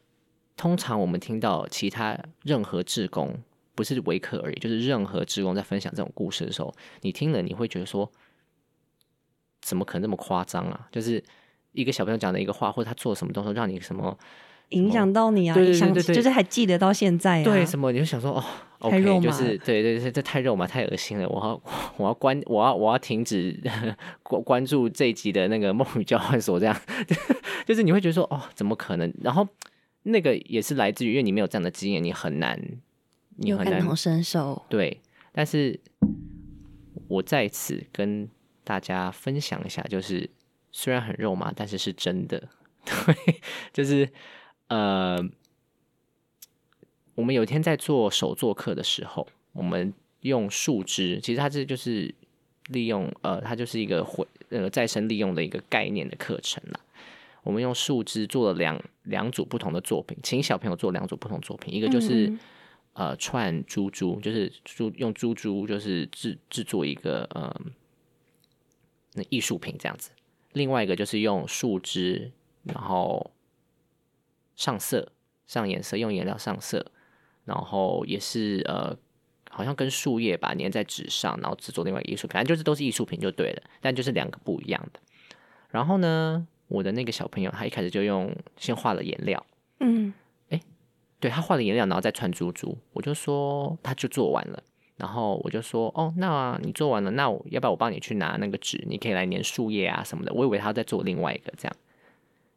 [0.56, 3.36] 通常我们听到其他任何志工，
[3.74, 8.12] 不是维克而已，就是任何志工在分享这种故事的时候，你听了你会觉得说，
[9.62, 10.88] 怎么可能那么夸张啊？
[10.92, 11.24] 就是。
[11.78, 14.18] 一个小朋友讲的一个话，或者他做什么东西，让你什么
[14.70, 15.54] 影响到你啊？
[15.54, 17.44] 对对对，就是还记得到现在啊？
[17.44, 18.44] 对，什么你就想说
[18.80, 21.30] 哦，太肉就是对对对，这太肉麻，太恶心了。
[21.30, 21.62] 我要
[21.98, 23.58] 我要关，我要我要停止
[24.24, 26.76] 关关注这一集的那个梦语交换所，这样
[27.66, 29.14] 就是你会觉得说哦，怎么可能？
[29.22, 29.48] 然后
[30.04, 32.60] 那个也是来自于，因为你没有这样的经验，你很难，
[33.38, 34.62] 你很难感同身受。
[34.68, 35.00] 对，
[35.32, 35.80] 但是
[37.08, 38.28] 我在此跟
[38.64, 40.28] 大家分享一下，就是。
[40.72, 42.50] 虽然很肉麻，但是是真的。
[42.86, 43.42] 对，
[43.74, 44.10] 就是
[44.68, 45.18] 呃，
[47.16, 52.16] 我们有一天在做手作课的时候，我们用树枝，其实它这就是
[52.68, 56.80] 利用呃，它就是一个回呃再生利用的一个概念的课程啦。
[57.44, 62.38] 我们用树枝做了两两组不同的作品，请小朋友做两组不同作品，一个就是
[62.94, 67.54] 呃串珠珠，就是珠用珠珠就是制制作一个呃
[69.14, 70.12] 那艺术品这样子。
[70.58, 72.32] 另外一个就是用树枝，
[72.64, 73.32] 然后
[74.56, 75.12] 上色、
[75.46, 76.92] 上颜色，用颜料上色，
[77.46, 78.98] 然后也是呃，
[79.50, 85.00] 好像跟树叶吧粘在纸上，然后制作另外一个艺术品，反正就是都是艺术品就对了，但就是两个不一样的。
[85.70, 89.46] 然后呢，我的那个小朋友他一开始就用先画了颜料，
[89.80, 90.14] 嗯，
[90.50, 90.60] 哎，
[91.20, 94.64] 对他画了颜料，然后再串珠珠，我就说他就做完了，
[94.98, 98.84] 然后我就说，哦，那你做完了，那我要不要我帮你去拿那个纸？
[98.88, 100.34] 你可以来粘树叶啊什么的。
[100.34, 101.76] 我以为他在做另外一个这样，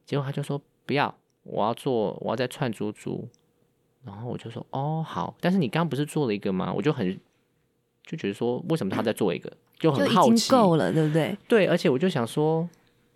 [0.07, 3.29] 结果他就说不要，我要做，我要再串珠珠。
[4.03, 5.37] 然后我就说，哦，好。
[5.41, 6.73] 但是你刚刚不是做了一个吗？
[6.73, 7.15] 我就很
[8.07, 10.51] 就觉得说，为什么他在做一个，就很好奇。
[10.51, 11.37] 够了，对不对？
[11.47, 12.67] 对，而且我就想说，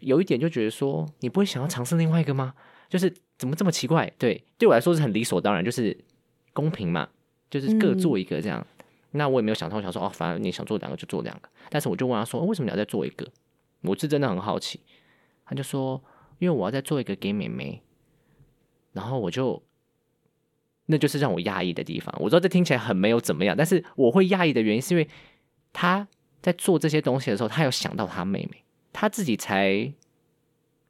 [0.00, 2.52] 有一点就觉得说，你不会想要尝试另外一个吗？
[2.90, 4.12] 就是怎么这么奇怪？
[4.18, 5.96] 对，对我来说是很理所当然，就是
[6.52, 7.08] 公平嘛，
[7.48, 8.64] 就是各做一个这样。
[9.16, 11.48] 那我也没有想通，想说哦，反正你想做两个就做两个。
[11.70, 13.26] 但是我就问他说，为什么你要再做一个？
[13.82, 14.80] 我是真的很好奇。
[15.46, 16.02] 他就说，
[16.38, 17.80] 因为我要再做一个给妹妹。
[18.92, 19.62] 然后我就，
[20.86, 22.14] 那就是让我压抑的地方。
[22.20, 25.08] 我知道这听起来很没有怎么样，但是我会压抑的原因是因为
[25.72, 26.06] 他
[26.40, 29.92] 在做这些东西的时候，他有想到他妹妹，他自己才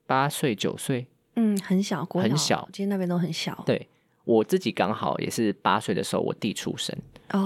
[0.07, 1.07] 八岁九岁，
[1.37, 3.63] 嗯，很小，很小，今天那边都很小。
[3.65, 3.89] 对
[4.25, 6.97] 我自己刚好也是八岁的时候，我弟出生。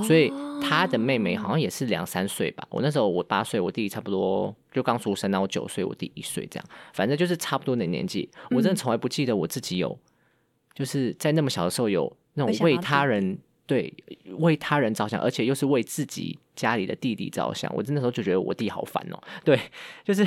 [0.04, 2.66] 所以他的妹妹好像也是两三岁吧。
[2.68, 8.28] 我那时候我八岁，我弟弟差不多就刚出生，然后九岁，我弟一岁这样，反正就是差不多的年纪。
[8.50, 9.98] 我真的从来不记得我自己有，
[10.74, 13.92] 就是在那么小的时候有那种为他人 对
[14.38, 17.72] 为他人着想，而且又是为自己家里的弟弟着想。
[17.74, 19.22] 我真的时候就觉得我弟好烦哦。
[19.44, 19.58] 对，
[20.04, 20.26] 就是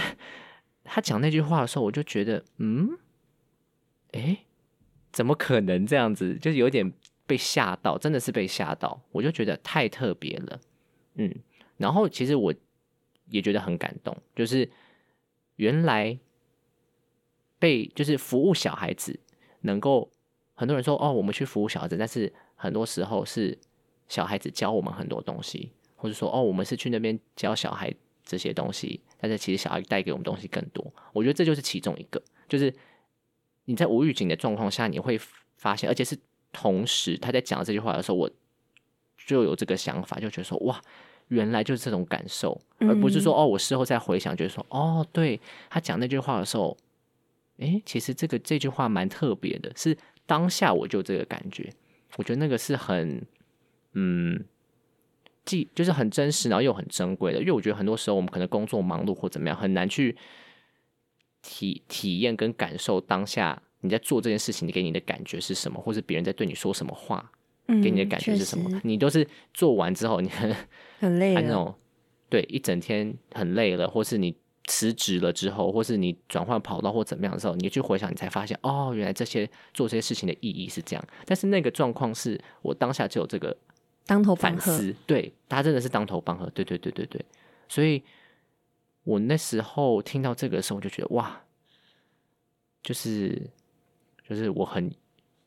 [0.84, 2.98] 他讲那句话的时候，我就觉得嗯，
[4.14, 4.38] 哎，
[5.12, 6.36] 怎么可能这样子？
[6.36, 6.92] 就是有点。
[7.32, 10.60] 被吓到，真的是被吓到，我就觉得太特别了，
[11.14, 11.34] 嗯，
[11.78, 12.54] 然后其实我
[13.30, 14.70] 也觉得很感动，就是
[15.56, 16.20] 原来
[17.58, 19.18] 被就是服务小孩子，
[19.62, 20.12] 能够
[20.56, 23.58] 很多人说哦，我们去服务小孩子，但是很多时候是
[24.10, 27.94] 小孩子教我们很多东西，或者说哦，我们是去那边教小孩
[28.26, 32.76] 这些东西，但是其实小孩带给我们东西更多，我觉得这就是其中一个，就是
[33.64, 35.18] 你在无预警的状况下，你会
[35.56, 36.20] 发现，而且是。
[36.52, 38.30] 同时，他在讲这句话的时候，我
[39.26, 40.82] 就有这个想法，就觉得说，哇，
[41.30, 46.76] 原来就是这种感受，而不是说，哦，我事后再回想，觉得说，哦，对他讲那句话的时候，
[47.60, 51.72] 哎，其实这个这句话蛮特别的，是当下我就这个感觉，
[52.18, 53.26] 我觉得那个是很，
[53.94, 54.44] 嗯，
[55.46, 60.18] 既就是很真实，然后又很珍贵的，因为我觉得很多时候我们可能工作忙碌或怎么样，很难去
[61.42, 63.62] 体体验跟感受当下。
[63.82, 65.82] 你在做这件事情，你给你的感觉是什么？
[65.82, 67.32] 或是别人在对你说什么话，
[67.68, 68.80] 嗯给你的感觉是什么？
[68.84, 70.56] 你都是做完之后，你 很
[71.00, 71.74] 很累，那种
[72.30, 74.36] 对一整天很累了，或是你
[74.68, 81.04] 辞职了之后，或是你转换跑道或怎么样的时候，你去回想，你才发现哦，原来这些做这些事情的意义是这样。
[81.26, 83.58] 但是那个状况是我当下就有这个
[84.06, 87.26] 当头反思，对他真的是当头棒喝，对对对对对。
[87.68, 88.04] 所以
[89.04, 91.42] 我那时候听到这个的时候，我就觉得哇，
[92.84, 93.50] 就是。
[94.32, 94.90] 就是我很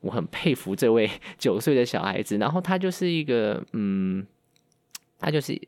[0.00, 4.26] 我很佩服这位 九岁的小孩子，然后他就是一个嗯，
[5.18, 5.58] 他就是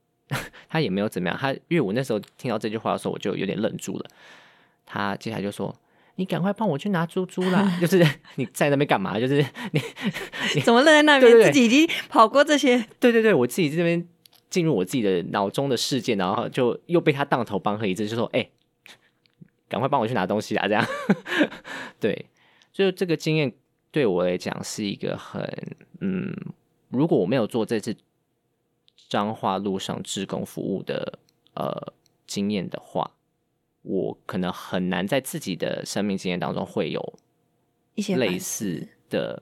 [0.68, 4.06] 他也没有怎么样，他因为我那时候听到这句话的时候，我就有点愣住了。
[4.86, 5.74] 他接下来就说
[6.16, 7.70] ：“你赶快帮我去拿猪猪啦！
[7.80, 8.02] ”就是
[8.36, 9.20] 你在那边干嘛？
[9.20, 9.80] 就是你
[10.54, 11.30] 你怎么愣在那边？
[11.42, 12.82] 自己已经跑过这些？
[12.98, 14.06] 对对对，我自己这边
[14.48, 18.48] 进入我自己的脑中的世界，然后就又被他当头棒喝一次，就说：“哎，
[19.68, 20.86] 赶快帮我去拿东西啊！”这样
[22.00, 22.26] 对。
[22.74, 23.50] 就这个经验
[23.92, 25.40] 对我来讲是一个很
[26.00, 26.36] 嗯，
[26.88, 27.96] 如果我没有做这次
[29.08, 31.20] 彰化路上志工服务的
[31.54, 31.94] 呃
[32.26, 33.12] 经验的话，
[33.82, 37.14] 我可能很难在自己的生命经验当中会有
[37.94, 39.40] 一些类似的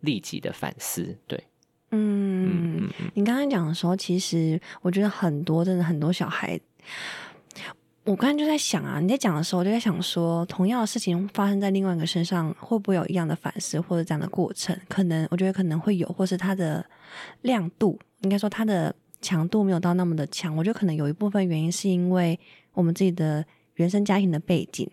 [0.00, 1.16] 立即的反思。
[1.26, 1.42] 对，
[1.92, 6.60] 嗯，你刚刚讲的时候，其实我觉得很多真的很多小孩。
[8.04, 14.76] 我刚才就在想啊，你在讲的时候，我就在想说，同样的事情发生在另外一个身上，会不会有一样的反思或者这样的过程？
[14.88, 16.84] 可能我觉得可能会有，或是它的
[17.42, 20.56] 亮度，应该说它的强度没有到那么的强。
[20.56, 22.40] 我觉得可能有一部分原因是因为
[22.72, 24.90] 我们自己的原生家庭的背景，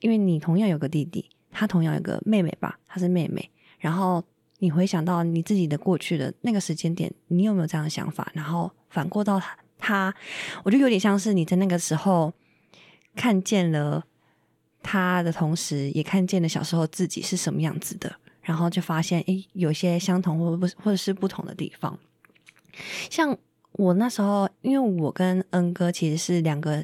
[0.00, 4.24] 因为你同样有个弟弟，他同样有个妹妹吧，她是妹妹，然后
[4.60, 8.32] 你回想到你自己的过去的那个时间点，你有没有这样的想法？
[8.32, 10.14] 然后反过到他他，
[10.62, 12.32] 我觉得有点像是你在那个时候。
[13.16, 14.02] 看见了
[14.84, 21.98] 他的同时，也看见了小时候自己是什么样子的，然后就发现，诶，有些相同或不或者是不同的地方。
[23.10, 23.36] 像
[23.72, 26.82] 我那时候，因为我跟恩哥其实是两个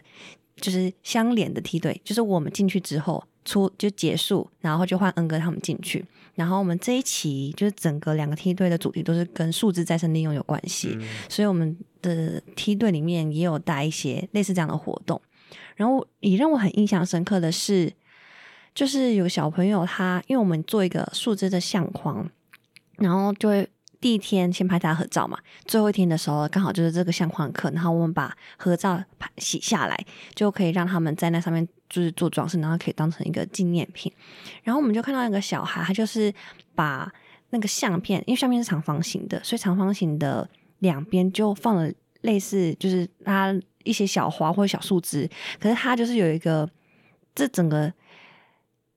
[0.56, 6.04] 就是相连的梯队，就是我们进去之后出就结束，然后就换恩哥他们进去，
[6.34, 10.98] 然后我们这一期就是整个两个梯队的主题都是跟数字再生利用有关系，
[11.30, 15.18] 所以我们的梯队里面也有带一些类似这样的活动。
[15.76, 17.90] 然后也让我很印象深刻的是，
[18.74, 22.28] 就是有小朋友他，因为我们做一个数字的相框，
[22.98, 23.66] 然后就会。
[24.06, 34.12] 第一天先拍大家合照嘛，最后一天的时候刚好就是这个相框课，然后我们把合照拍洗下来，就可以让他们在那上面就是做装饰，然后可以当成一个纪念品。
[34.62, 36.32] 然后我们就看到一个小孩，他就是
[36.76, 37.12] 把
[37.50, 46.70] 那个相片，因为相片是长方形的，所以长方形的两边就放了类似就是他一些小花或者小树枝，可是他就是有一个
[47.34, 47.92] 这整个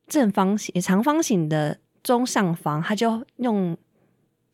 [0.08, 3.76] 正方形、长方形的中上方，他就用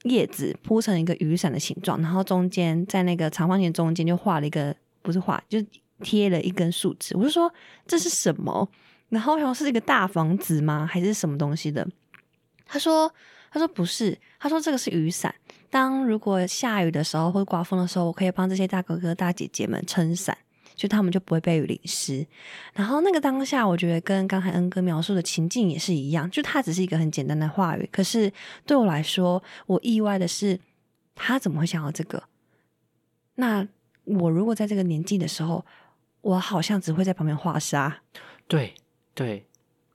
[0.06, 5.60] 叶子铺成一个雨伞的形状，然后中间在那个长方形中间就画了一个，不是画，就
[6.02, 7.18] 贴了一根树枝。
[7.18, 7.52] 我就说
[7.88, 8.68] 这是什么？
[9.10, 10.86] 然后然后是一个大房子吗？
[10.86, 11.88] 还是什么东西的？
[12.66, 13.14] 他说
[13.52, 15.34] 他说不是，他说这个是雨伞。
[15.70, 20.38] 当如果下雨的时候或刮风的时候，我可以帮这些大哥哥大姐姐们撑伞。
[20.76, 22.26] 就他们就不会被雨淋湿，
[22.74, 28.32] 然后那个当下，我觉得跟刚才恩哥描述的情境也是一样，就他只是一个很简单的话语，可是
[28.66, 30.60] 对我来说，我意外的是，
[31.16, 32.22] 他怎么会想到这个？
[33.36, 33.66] 那
[34.04, 35.66] 我如果在这个年纪的时候，
[36.22, 38.02] 我好像只会在旁边画沙。
[38.48, 38.76] 对
[39.14, 39.46] 对，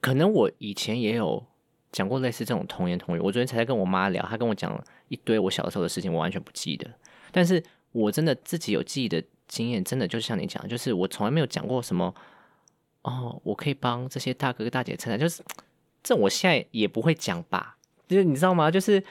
[0.01, 1.47] 可能我以前也有
[1.93, 3.21] 讲过类似这种童言童语。
[3.21, 6.91] 我昨天才在跟我妈聊，她跟我讲一堆我小时候的事情，我完全不记得，
[7.31, 7.63] 但是
[7.93, 9.23] 我真的自己有记得。
[9.51, 12.15] 经验真的就像你讲，就是我从来没有讲过什么
[13.03, 15.43] 哦，我可以帮这些大哥大姐撑伞，就是
[16.05, 17.77] 这我现在也不会讲吧？
[18.07, 18.71] 就是你知道吗？
[18.71, 19.03] 就是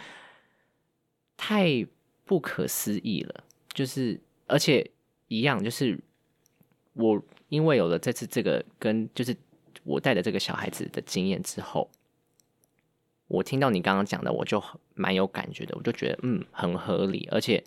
[1.35, 1.85] 太
[2.23, 4.89] 不可思议了，就是而且
[5.27, 5.99] 一样，就是
[6.93, 9.35] 我因为有了这次这个跟就是
[9.83, 11.89] 我带的这个小孩子的经验之后，
[13.27, 14.63] 我听到你刚刚讲的，我就
[14.95, 17.63] 蛮有感觉的，我就觉得嗯很合理，而且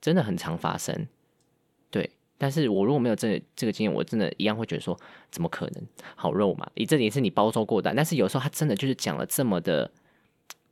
[0.00, 1.06] 真的很常发生。
[1.90, 4.98] 对，但是我如果没有这这个经验，我真的一样会觉得说，
[5.30, 5.82] 怎么可能？
[6.14, 9.90] 好肉嘛，你这里是你包装过的，但是有时候他真的就是讲了这么的，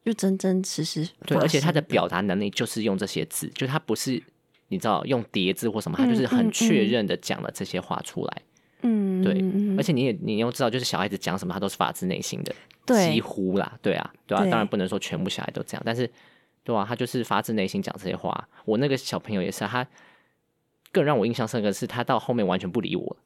[0.05, 1.09] 就真真实实。
[1.26, 4.22] 对，而且他的表达能力就是用这些字，就他不是
[4.68, 8.42] 你知道用叠字或什么，他就是很确认的讲了这些话出来。
[8.83, 9.33] 嗯，对，
[9.79, 12.55] 而且你也你又知道，就是小孩子讲什么，他都是发自内心的，
[13.11, 16.09] 几乎啦，对啊，对啊，当然不能说全部小孩都这样，但是
[16.62, 18.46] 对啊，他就是发自内心讲这些话。
[18.66, 19.87] 我那个小朋友也是他。
[20.92, 23.16] 更让我印象深刻的是，他到后面完全不理我。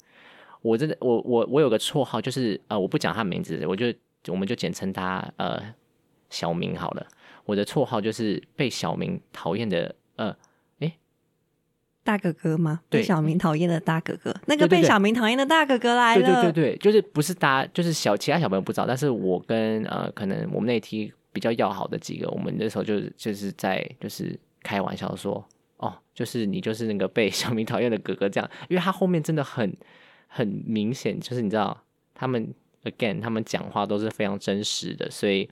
[0.62, 3.86] 我真的，我我我有个绰号，就是呃，我不讲他名字，我就
[4.28, 5.58] 我们就简称他呃
[6.28, 7.06] 小明好了。
[7.46, 10.36] 我的绰号就是被小明讨厌的呃，
[10.80, 10.92] 哎，
[12.04, 12.80] 大哥哥吗？
[12.90, 16.22] 被小明讨厌的大哥哥，那个被小明讨厌的大哥哥来了。
[16.22, 25.42] 对对对对，就是不是大，就是小其他小朋友不知道，但是我跟呃，可能我们那批比较要好的几个，我们那时候就就是在就是开玩笑说。
[26.20, 29.74] 就是你就是那个被 小明讨厌的哥哥这样，因为他后面真的很
[30.28, 32.52] 很明显，就是你知道他们
[32.84, 35.48] again 他们讲话都是非常真实的，所以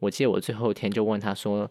[0.00, 1.70] 我记得我最后一天就问他说：“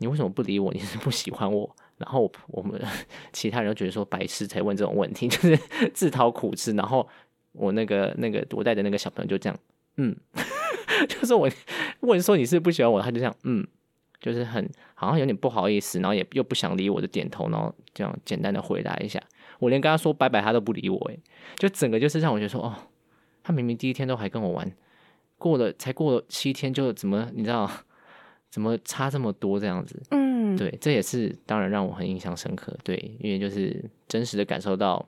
[0.00, 0.72] 你为什么不理我？
[0.72, 2.80] 你是不喜欢我？”然后我们
[3.34, 5.58] 其他人就觉得说白痴才问这种问题， 就是
[5.92, 6.72] 自讨苦吃。
[6.72, 7.06] 然后
[7.52, 9.58] 我那个那个我带的那个小朋友就这样，
[9.98, 10.16] 嗯，
[11.06, 11.50] 就是我
[12.00, 13.66] 问说你是不喜欢我，他就这样，嗯。
[14.24, 19.22] 就是很好像有点不好意思，然后也又不想理我的点头，然后这样简单的回答一下。
[19.58, 21.20] 我连跟他说拜拜，他都不理我，诶，
[21.58, 22.74] 就整个就是让我觉得说，哦，
[23.42, 24.72] 他明明第一天都还跟我玩，
[25.36, 27.70] 过了才过了七天，就怎么你知道，
[28.48, 30.02] 怎么差这么多这样子？
[30.10, 32.74] 嗯，对，这也是当然让我很印象深刻。
[32.82, 35.06] 对，因为就是真实的感受到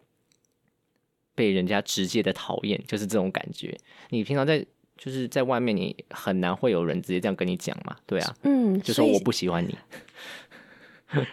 [1.35, 3.75] 被人家直接的讨厌，就是这种感觉。
[4.11, 4.67] 你平常在。
[4.97, 9.77] 就是在外面，你很难会有人直接这样跟你讲嘛，对啊，嗯，就说我不喜欢你。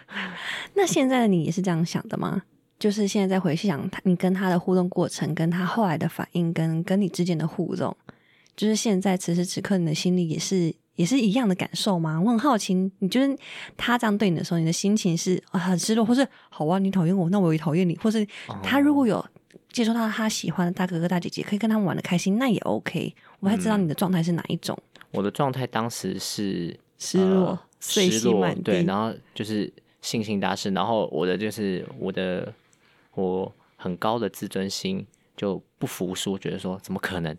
[0.74, 2.42] 那现在的你也是这样想的吗？
[2.78, 7.96] 就是现在在回去想他，你跟他的互动过程，跟他后来的反应，跟跟你之间的互动，
[8.54, 12.20] 就是现在此时此刻你的心里也是也是一样的感受吗？
[12.20, 13.36] 我很好奇，你就是
[13.76, 18.26] 他这样对你的时候，你的心情是很失落，或是好啊，你讨厌我，那我也讨厌你，或是
[18.62, 19.24] 他如果有。
[19.74, 23.12] 接受到他喜欢的大哥哥大姐姐，可以跟他们玩的开心，那也 OK。
[23.40, 24.78] 我还知道你的状态是哪一种。
[25.10, 32.54] 我的状态当时是失落、失落，对，然后就是信心大失，然后我的就是我的
[33.14, 35.04] 我很高的自尊心
[35.36, 37.36] 就不服输，觉得说怎么可能？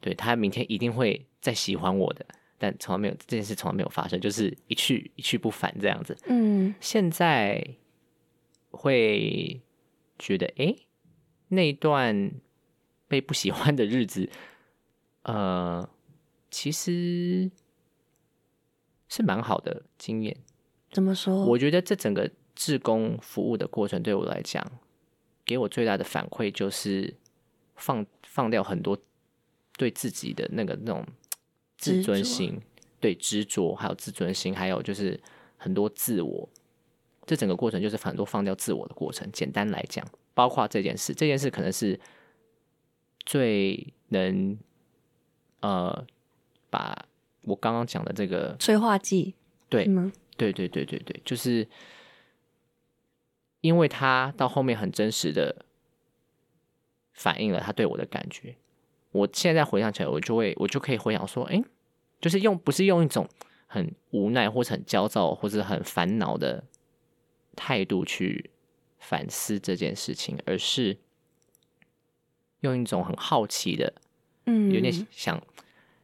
[0.00, 2.24] 对他明天一定会再喜欢我的，
[2.56, 6.16] 但从来没有这件事从来没有发生，就是一去一去不返这样子。
[6.26, 7.66] 嗯，现在
[8.70, 9.60] 会
[10.20, 10.72] 觉得哎。
[11.54, 12.32] 那段
[13.08, 14.28] 被不喜欢的日子，
[15.22, 15.88] 呃，
[16.50, 17.50] 其实
[19.08, 20.36] 是蛮好的经验。
[20.90, 21.44] 怎么说？
[21.46, 24.64] 我觉得这整个志工服务的过程，对我来讲，
[25.44, 27.14] 给我最大的反馈就是
[27.76, 28.98] 放放掉很多
[29.76, 31.06] 对自己的那个那种
[31.78, 32.60] 自尊心，
[33.00, 35.20] 对执着，还有自尊心，还有就是。
[35.56, 36.46] 很多自我，
[37.24, 39.26] 这整个过程就是很多放掉自我的过程。
[39.32, 41.98] 简单来讲，包括这件事，这件事可能是
[43.24, 44.58] 最能
[45.60, 46.04] 呃
[46.68, 47.06] 把
[47.42, 49.34] 我刚刚讲的这个催化剂，
[49.68, 50.12] 对吗？
[50.36, 51.66] 对对对对对，就是
[53.60, 55.64] 因为他到后面很真实的
[57.12, 58.56] 反映了他对我的感觉。
[59.12, 61.62] 我现在回想起来，我就会我就可以回想说，哎，
[62.20, 63.28] 就是用不是用一种
[63.68, 66.64] 很无奈或者很焦躁或者很烦恼的
[67.54, 68.50] 态度去
[69.06, 70.96] 反思这件事情，而是
[72.60, 73.92] 用一种很好奇的，
[74.46, 75.40] 嗯，有点想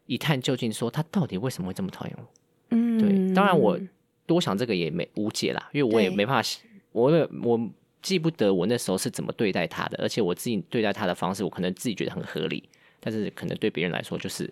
[0.07, 2.25] 一探究竟，说他到底为什么会这么讨厌我。
[2.71, 3.79] 嗯，对，当然我
[4.27, 6.61] 多想这个也没无解啦，因为我也没办法，
[6.93, 7.59] 我也我
[8.03, 12.69] 记不得我那时候是怎么对待他的，而且我自己对待他的方式，我可能自己觉得很合理，
[13.01, 14.49] 但是可能对别人来说就是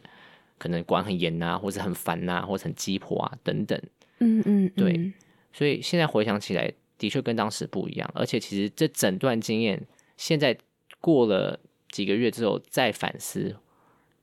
[0.59, 3.81] 可能管很严呐、或者很烦呐、或者很鸡婆啊等等。
[4.21, 5.13] 嗯嗯，对嗯
[5.53, 9.87] 所以现在回想起来，的确跟当时不一样，而且其实这整段经验，
[10.17, 10.59] 现在
[11.01, 11.61] 过了
[11.93, 13.55] 几个月之后再反思，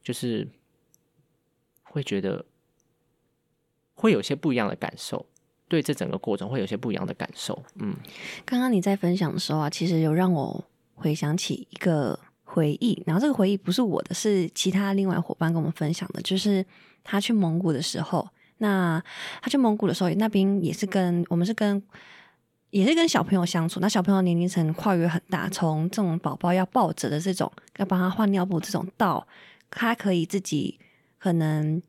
[0.03, 0.45] 就是
[1.84, 2.45] 会觉得
[3.93, 5.26] 会有些不一样的感受，
[5.69, 7.63] 对这整个过程会有些不一样的感受。
[7.76, 7.95] 嗯，
[8.43, 10.61] 刚刚你在分享的时候啊，其实有让我
[10.95, 16.65] 回想起一个回忆，然后这个回忆不是我的，是其他另外伙伴跟我们分享的，就是
[17.05, 19.01] 他去蒙古的时候，那
[19.41, 21.82] 他去蒙古的时候，那边也是跟我们是跟。
[22.76, 29.26] 也是跟小朋友相处，那小朋友年龄层跨越很大，从这种宝宝要抱着的这种，要帮他换尿布这种，到
[29.71, 30.78] 他可以自己
[31.17, 31.82] 可能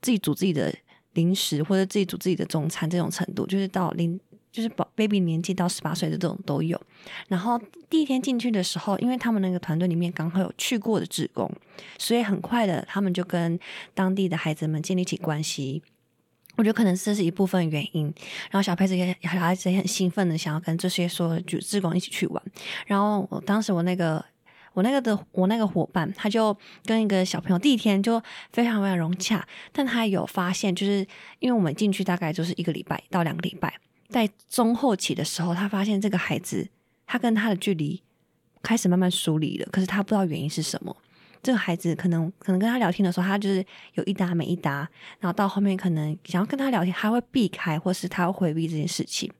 [0.00, 0.74] 自己煮自己的
[1.12, 4.18] 零食或者自己煮自己的中餐这种程度，就是到零
[4.50, 6.80] 就是宝 baby 年纪到十八岁的这种都有。
[7.28, 7.56] 然后
[7.88, 11.48] 第一天进去的时候，因为他们那个团队里面刚好有去过的职工，
[11.96, 13.56] 所以很快的他们就跟
[13.94, 15.80] 当地的孩子们建立起关系。
[16.56, 18.04] 我觉得可能这是一部分原因，
[18.50, 22.42] 然后小孩子也小孩子也很兴奋的想要跟这些说就志工一起去玩。
[22.86, 24.22] 然后我当时我那个
[24.74, 28.22] 我那个的我那个伙伴，他就跟一个小朋友第一天就
[28.52, 31.06] 非常非常融洽，但他有发现，就是
[31.38, 33.74] 因为我们进去大概就是一个礼拜到两个礼拜，
[34.08, 36.68] 在中后期的时候，他发现这个孩子
[37.06, 38.02] 他跟他的距离
[38.62, 40.96] 开始慢慢疏离了，可是他不知道原因是什么。
[41.42, 43.64] 这个孩子可能可能跟他聊天的时候，他就是
[43.94, 44.88] 有一搭没一搭，
[45.18, 49.30] 然后到后面可能想要跟他聊天，他会避开，或是他会回避这件事情。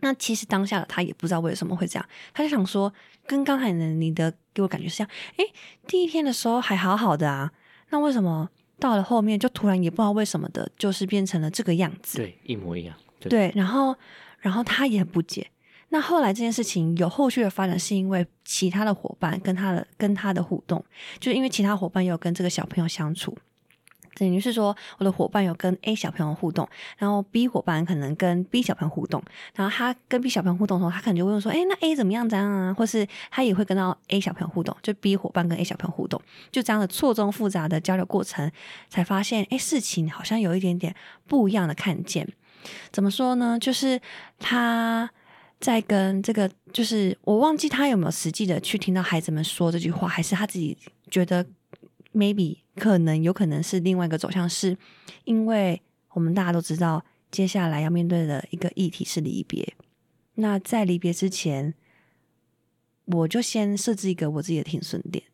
[0.00, 2.92] 那其实当下的他也不知道为什么会这样，他就想说，
[3.26, 5.44] 跟刚才的你的给我感觉是这样，诶，
[5.86, 7.50] 第一天的时候还好好的啊，
[7.90, 12.18] 那为什么到了后面就突然也不知道为什么的，就是变成了这个样子？
[12.18, 12.94] 对，一模一样。
[13.18, 13.96] 对，对，然后
[14.40, 15.50] 然后他也很不解。
[15.94, 20.84] 那后来这件事情有后续的发展，是因为其他的伙伴跟他的跟他的互动，
[21.20, 23.38] 就是因为其他伙伴有跟这个小朋友相处，
[24.16, 26.68] 等于是说我的伙伴有跟 A 小朋友互动，
[26.98, 29.22] 然后 B 伙伴可能跟 B 小朋友互动，
[29.54, 32.28] 然后他跟 B 小朋友互动的时候，他可能就会问说：“哎，那 A 怎么样？
[32.28, 36.20] 怎样啊？”或是他也会跟到 A 小朋友互动，就 B 伙伴跟 A 小朋友互动，
[36.50, 38.50] 就这样的错综复杂的交流过程，
[38.88, 40.92] 才发现，哎，事情好像有一点点
[41.28, 42.28] 不一样的看见。
[42.90, 43.56] 怎么说呢？
[43.60, 44.00] 就是
[44.40, 45.08] 他
[45.64, 50.76] 在跟这个，就是我忘记他有没有实际的去听到孩子们说这句话，还是他自己
[51.10, 51.42] 觉得
[52.12, 54.76] maybe 可能有可能是另外一个走向，是
[55.24, 59.72] 因为我们大家都知道，接下来要面对的一个议题是离别。
[60.34, 61.72] 那在离别之前，
[63.06, 65.24] 我就先设置一个我自己的停损点，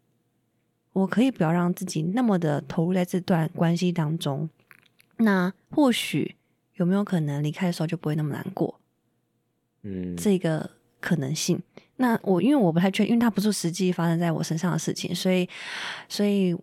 [0.92, 4.48] 我可以不要让自己那么的投入在这段关系当中。
[5.16, 6.36] 那或许
[6.74, 8.79] 有没有可能离开的时候就不会那么难过？
[9.82, 10.68] 嗯，这个
[11.00, 11.60] 可能性。
[11.96, 15.48] 那我因为我不太确定，因为它不是实际发生在我身上的事情，所以
[16.08, 16.56] 所以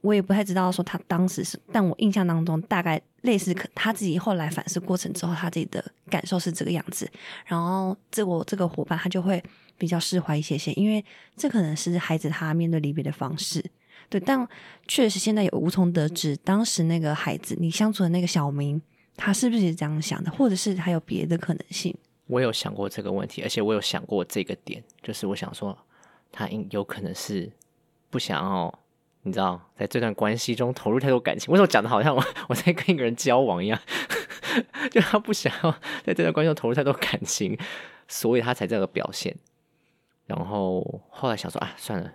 [0.00, 7.10] 我也不太知道说他当时是，但我印象当中大概类似可他自己后来反思过程之后，他自己的感受是这个样子。
[7.44, 9.42] 然后这我这个伙伴他就会
[9.76, 11.04] 比较释怀一些些，因为
[11.36, 13.64] 这可能是孩子他面对离别的方式。
[14.08, 14.48] 对，但
[14.86, 18.80] 确实现在也无从得知当时那个孩子你相处的那个小明，
[19.16, 21.92] 他是不是这样想的，或者是还有别的可能性。
[22.28, 25.76] 我有想过这个问题，而且我有想过这个点，就是我想说，
[26.30, 27.50] 他应有可能是
[28.10, 28.78] 不想要，
[29.22, 31.50] 你知道，在这段关系中投入太多感情。
[31.50, 33.80] 为什么讲的好像我 我在跟一个人交往一样？
[34.90, 35.70] 就他不想要
[36.04, 37.58] 在这段关系中投入太多感情，
[38.06, 39.34] 所以他才这个表现。
[40.26, 42.12] 然后后来想说啊，算了，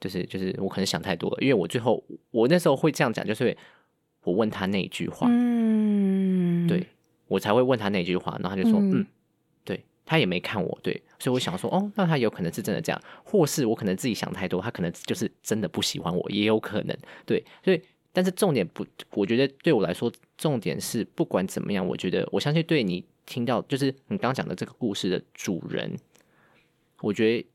[0.00, 3.56] 就是就是我可能想太多了，因为我最后我那时候会这样讲，就是
[4.22, 6.86] 我问他那一句话，嗯，对
[7.32, 9.00] 我才会问他那句话，然后他就说嗯。
[9.00, 9.06] 嗯
[9.64, 17.80] 对他也没看我，对，所以我想说，哦，那他有可能是真的这样，或是我可能自己想太多，他可能就是真的不喜欢我，也有可能，对，所以
[18.12, 25.96] 但是重点不，我觉得对我来说，重点是不管怎么样，我觉得我相信对你听到就是你刚刚讲的这个故事的主人，
[27.00, 27.46] 我觉得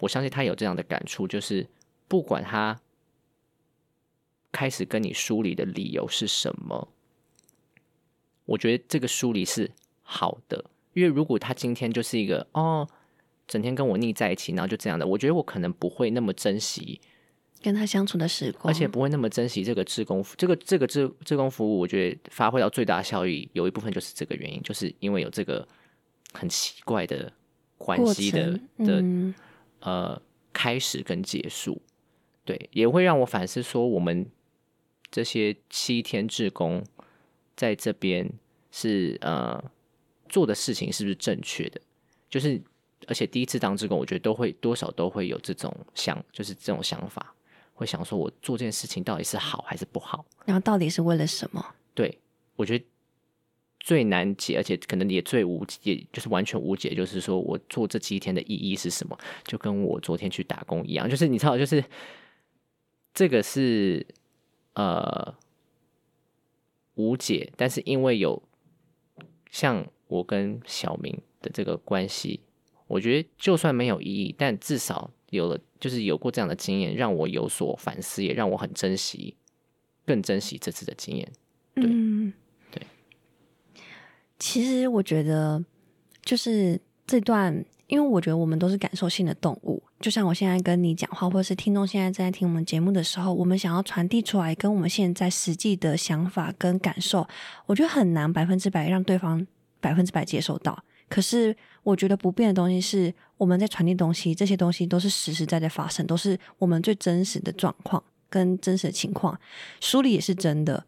[0.00, 1.66] 我相信他有这样的感触，就是
[2.06, 2.78] 不管他
[4.52, 6.86] 开始跟你梳理的理由是什么，
[8.46, 9.70] 我觉得这个梳理是
[10.02, 12.88] 好的，因为如果他今天就是一个哦，
[13.46, 17.00] 整天跟我腻在一起，然后就这样的，我觉得我可能不会那么珍惜。
[17.62, 25.66] 跟他相处的时光，而且不会那么珍惜这个志工服，这个这个志志工服务，我觉得发挥到最大效益，有一部分就是这个原因，就是因为有这个
[26.32, 27.32] 很奇怪的
[27.78, 29.02] 关系的的
[29.80, 30.22] 呃
[30.52, 31.80] 开始跟结束，
[32.44, 34.26] 对，也会让我反思说，我们
[35.10, 36.84] 这些七天志工
[37.56, 38.30] 在这边
[38.70, 39.62] 是呃
[40.28, 41.80] 做的事情是不是正确的？
[42.28, 42.60] 就是
[43.06, 47.32] 而且第一次当志工，我觉得都会多少都会有这种想，就是这种想法。
[47.78, 50.24] 会想说，我做这件事情到底是好还是不好？
[50.46, 51.62] 然后到底是为了什么？
[51.92, 52.18] 对，
[52.56, 52.82] 我觉得
[53.80, 56.94] 最难解，而且可能也最无解，就是完全无解。
[56.94, 59.18] 就是说我做这七天的意义是什么？
[59.44, 61.84] 就跟我昨天去打工一样，就是你知道，就是
[63.12, 64.06] 这个是
[64.72, 65.34] 呃
[66.96, 68.42] 无解，但是因为有
[69.50, 72.40] 像我跟小明的这个关系，
[72.88, 75.10] 我觉得就算没有意义，但至少。
[75.30, 79.34] 有了，就是有过这样的经验，让我有所反思，也让我很珍惜，
[80.04, 81.32] 更珍惜这次的经验。
[81.74, 81.84] 对，
[82.70, 82.86] 对。
[84.38, 85.64] 其实我觉得，
[86.22, 97.26] 就是这段，因为我觉得我们都是感受性的动物，就像我现在跟你讲话，或者是听众现在正在听我们节目的时候，我们想要传递出来，跟我们现在实际的想法跟感受，
[97.66, 99.46] 我觉得很难百分之百让对方
[99.80, 100.82] 百分之百接受到。
[101.08, 101.56] 可是。
[101.86, 109.38] 我觉得不变的东西是我们在传递东西，这些东西都是实实在在发生，都是我们最真实的状况跟真实的情况。
[109.80, 110.84] 书里也是真的，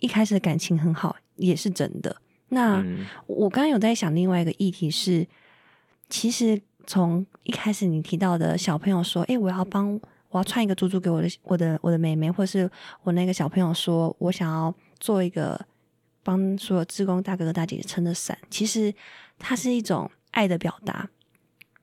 [0.00, 2.14] 一开始的感情很好也是真的。
[2.50, 2.84] 那
[3.26, 5.26] 我刚刚有在想另外一个议题是，
[6.12, 9.98] 其实从一开始你提到的小朋友说：“哎，我要帮
[10.28, 12.70] 我要串一个珠珠给我的我的我的妹妹，或是
[13.02, 15.58] 我那个小朋友说我想要做一个
[16.22, 18.94] 帮所有职工大哥哥大姐姐撑的伞。”其实
[19.38, 20.10] 它是一种。
[20.34, 21.10] 爱的表达，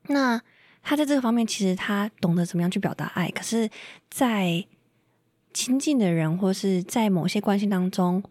[0.07, 0.41] 那
[0.81, 3.69] 他在这个方面其实他懂得怎么样去表达爱，可是，
[4.09, 4.65] 在
[5.53, 8.23] 亲近的人或是在某些关系当中，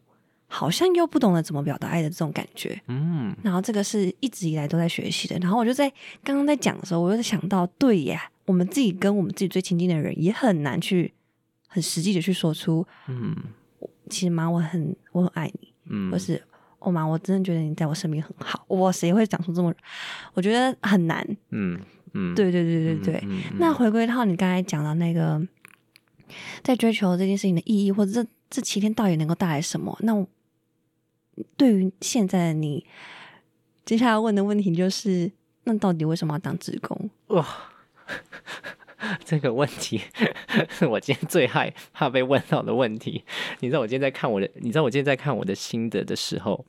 [0.49, 2.81] 好像又不懂得怎么表达爱的这种感觉。
[2.89, 5.39] 嗯，然后这个是一直以来都在学习的。
[5.39, 5.89] 然后我就在
[6.25, 11.13] 刚刚在讲的时候，我就想到，对呀，我们自己跟我们自己最亲近的人也很难去
[11.69, 13.37] 很实际的去说出，嗯，
[14.11, 16.43] 其实妈，我很我很爱你，嗯，或是。
[16.81, 18.65] 哦妈，我真的觉得你在我身边很好。
[18.69, 19.75] 我谁会讲出这么？
[20.33, 21.27] 我觉得很难。
[21.51, 21.77] 嗯
[22.13, 23.29] 嗯，对对对对对。
[23.59, 25.45] 那回归到你刚才讲的那个，
[26.63, 29.99] 在追求这件事情的意义，或者这这七天到底能够带来什么？
[30.03, 30.15] 那
[31.57, 32.87] 对于现在的你，
[33.85, 35.31] 接下来问的问题就是：
[35.65, 37.11] 那到底为什么要当职工？
[37.29, 37.47] 哇！
[39.25, 40.01] 这个问题
[40.71, 43.25] 是 我今天最害怕被问到的问题。
[43.61, 46.65] 你知道我今天在看我的，你知道我今天在看我的心得的时候，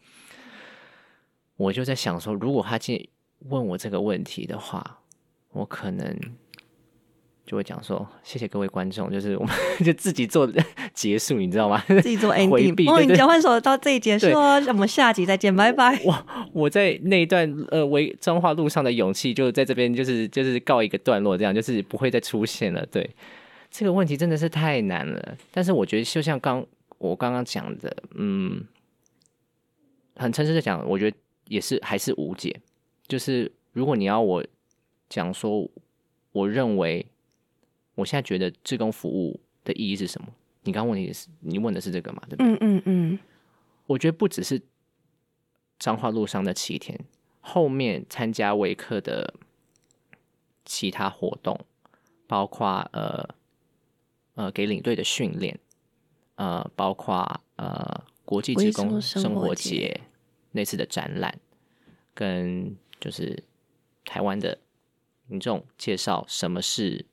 [1.55, 3.07] 我就在想说，如果他今天
[3.49, 4.99] 问我这个问题的话，
[5.51, 6.19] 我可能。
[7.49, 9.51] 就会讲说，谢谢各位观众，就是我们
[9.83, 10.47] 就自己做
[10.93, 11.83] 结束，你知道吗？
[11.89, 12.87] 自己做 ending。
[12.87, 15.99] 哦，你交换手到这里结束哦，我们下集再见，拜拜。
[16.05, 22.85] 我我在那一段呃为彰化路上的勇气，就在这边就是就是告一个段落，这样就是不会再出现了。
[22.85, 23.09] 对，
[23.71, 25.35] 这个问题真的是太难了。
[25.51, 26.63] 但是我觉得，就像刚
[26.99, 28.63] 我刚刚讲的，嗯，
[30.17, 32.55] 很诚实的讲，我觉得也是还是无解。
[33.07, 34.45] 就是如果你要我
[35.09, 35.67] 讲说，
[36.31, 37.03] 我认为。
[37.99, 40.27] 我现在觉得志工服务的意义是什么？
[40.63, 42.21] 你刚问题是，你问的是这个嘛？
[42.29, 42.53] 对不对？
[42.53, 43.19] 嗯嗯嗯。
[43.87, 44.61] 我觉得不只是
[45.77, 46.99] 彰化路上的七天，
[47.41, 49.33] 后面参加维克的
[50.63, 51.59] 其他活动，
[52.27, 53.27] 包括呃
[54.35, 55.59] 呃给领队的训练，
[56.35, 59.99] 呃，包括呃国际职工生活节
[60.51, 61.37] 那次的展览，
[62.13, 63.43] 跟就是
[64.05, 64.57] 台湾的
[65.27, 67.05] 民众介绍什么是。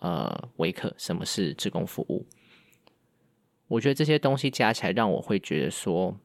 [0.00, 2.24] 呃，维克，什么是志工服务？
[3.66, 6.16] 我觉得这些东西加起来，让我会觉得说，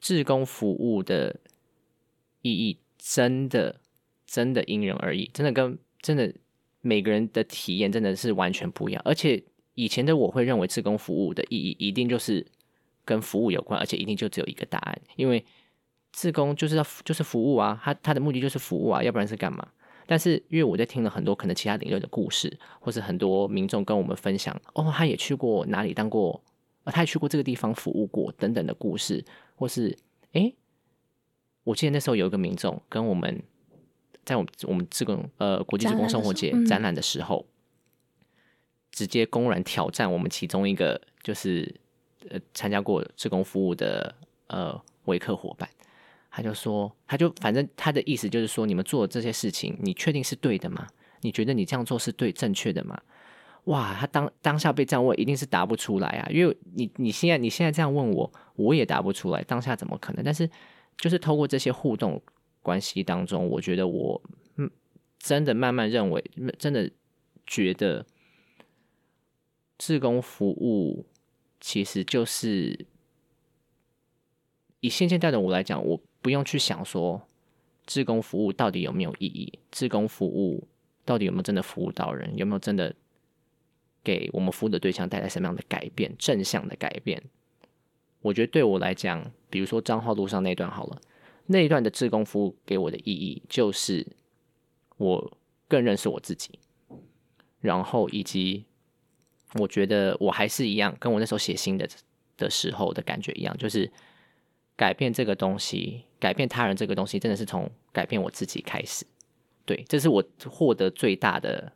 [0.00, 1.38] 志工服务的
[2.40, 3.80] 意义真的
[4.26, 6.34] 真的因人而异，真的跟真的
[6.80, 9.02] 每个人的体验真的是完全不一样。
[9.04, 9.42] 而且
[9.74, 12.44] 以前的我会认为志工服务的意义一定就是
[13.04, 15.44] 跟服务有关，而且一定就只有一个答案，因为
[16.12, 19.68] 志工就是要就是服务啊，他他的目的就是服务啊，要不然是干嘛？
[20.06, 26.42] 但是，因为我在听了很多可能其他领域的故事，或是很多民众跟我们分享，哦，他也去过哪里当过
[26.86, 29.24] 他也去过这个地方服务过等等的故事，
[29.54, 29.96] 或是
[30.32, 30.54] 诶，
[31.64, 33.42] 我记得那时候有一个民众跟我们
[34.24, 37.46] 在我们我们这个呃国际职工生活节展览的时候，
[38.90, 41.72] 直接公然挑战我们其中一个就是
[42.28, 44.14] 呃参加过职工服务的
[44.48, 45.68] 呃维客伙伴，
[46.34, 50.86] 他就说，他就反正他的意思就是说，你们做的这些事情，你确定是对的吗？
[51.20, 53.00] 你觉得你这样做是对正确的吗？
[53.64, 56.28] 哇，他当当下被这样问，一定是答不出来啊！
[56.32, 60.24] 因为你你现在你现在这样问我，我也答不出来，当下怎么可能？
[60.24, 60.50] 但是
[60.96, 62.20] 就是透过这些互动
[62.60, 64.20] 关系当中，我觉得我
[64.56, 64.68] 嗯，
[65.18, 66.24] 真的慢慢认为，
[66.58, 66.90] 真的
[67.46, 68.04] 觉得，
[69.78, 71.06] 志工服务
[71.60, 72.86] 其实就是
[74.80, 77.20] 以现阶段的我来讲，我不用去想说，
[77.84, 80.66] 志工服务到底有没有意义，志工服务
[81.04, 82.94] 到底有没有真的服务到人，有没有真的。
[84.04, 86.12] 给我们服务的对象带来什么样的改变？
[86.18, 87.22] 正向的改变，
[88.20, 91.00] 我觉得对我来讲，比如说账号路上那段好了，
[91.46, 94.04] 那一段的志工服务给我的意义，就是
[94.96, 96.58] 我更认识我自己，
[97.60, 98.64] 然后以及
[99.54, 101.88] 我觉得我还是一样，跟我那时候写信的
[102.36, 103.88] 的时候的感觉一样，就是
[104.74, 109.04] 改变这个东西，改变他人这个东西，真的是从改变我自己开始。
[109.64, 111.72] 对，这是我获得最大的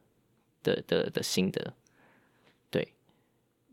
[0.63, 1.75] 的的的心得。
[2.71, 2.87] 对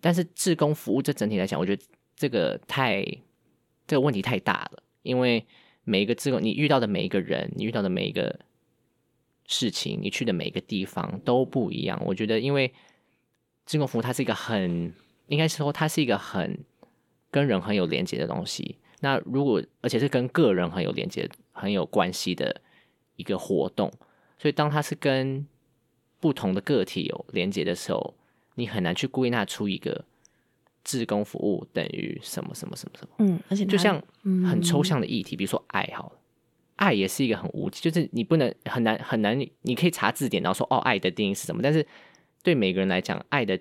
[0.01, 1.83] 但是，志工服务这整体来讲，我觉得
[2.15, 3.05] 这个太
[3.85, 4.81] 这个问题太大了。
[5.03, 5.45] 因为
[5.83, 8.39] 每一个志工，你遇到的每一个人，你遇到的每一个
[9.45, 12.01] 事情，你去的每一个地方都不一样。
[12.03, 12.73] 我觉得，因为
[13.67, 14.91] 志工服务它是一个很，
[15.27, 16.65] 应该是说它是一个很
[17.29, 18.79] 跟人很有连接的东西。
[19.03, 22.59] 那如果而且是跟个人很有连接、很有关系的
[23.17, 23.93] 一个活动，
[24.39, 25.45] 所以当它是跟
[26.19, 28.15] 不同的个体有连接的时候。
[28.55, 30.05] 你很难去归纳出一个
[30.83, 33.99] 志工服务等于什么什么什么什么，嗯，而且就像
[34.47, 36.19] 很抽象的议题，比如说爱好了，
[36.75, 41.63] 爱也是一个很无，就是你不能很难很难，你可以查字典，然后说哦，爱的定义是什么？
[41.63, 41.83] 但是
[42.43, 43.59] 对每个人来讲，爱的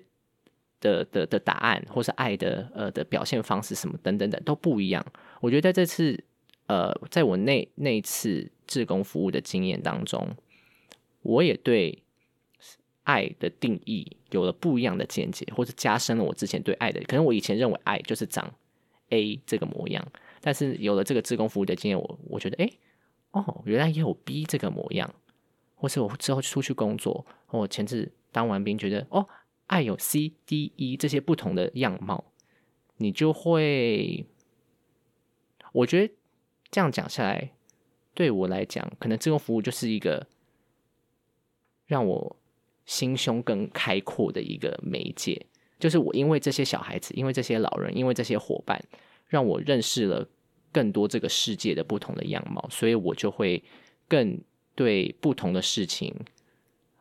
[0.83, 5.03] 的的的答案，或是爱的呃的表现方式什么等等等都不一样。
[5.39, 6.23] 我觉得在这次
[6.67, 10.35] 呃，在我那那次志工服务的经验当中，
[11.21, 12.03] 我也对。
[13.05, 17.01] 爱的定义有了不一样的见解，或者加深了我之前对爱的。
[17.01, 18.49] 可能我以前认为爱就是长
[19.09, 20.07] A 这个模样，
[20.39, 22.71] 但是有了这个自工服务的经验，我我觉得，哎，
[23.31, 25.13] 哦，原来也有 B 这个模样。
[25.75, 29.27] 或是我之后出去工作，我前次当完兵，觉得哦，
[29.67, 32.23] 爱有 C、D、E 这些不同的样貌，
[32.97, 34.25] 你就会，
[35.71, 36.13] 我觉得
[36.71, 37.51] 这样讲下来，
[38.13, 40.27] 对我来讲，可能自工服务就是一个
[41.85, 42.35] 让我。
[42.85, 45.45] 心胸更开阔的一个媒介，
[45.79, 48.77] 就是我因为这些小孩子，因为这些老人，因为这些伙伴，
[49.29, 50.27] 让我认识了
[50.69, 53.63] 更多这个世界的不同的样貌，所以我就会
[54.09, 54.37] 更
[54.75, 56.13] 对不同的事情，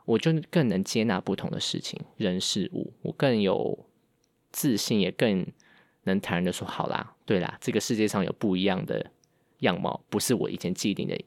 [0.05, 3.87] 我就更能接纳不同的事情、人事物，我更有
[4.51, 5.47] 自信，也更
[6.05, 9.11] 能坦然的说：好啦，对啦，这个世界上有不一样的
[9.61, 11.19] 样貌，不是我以前既定的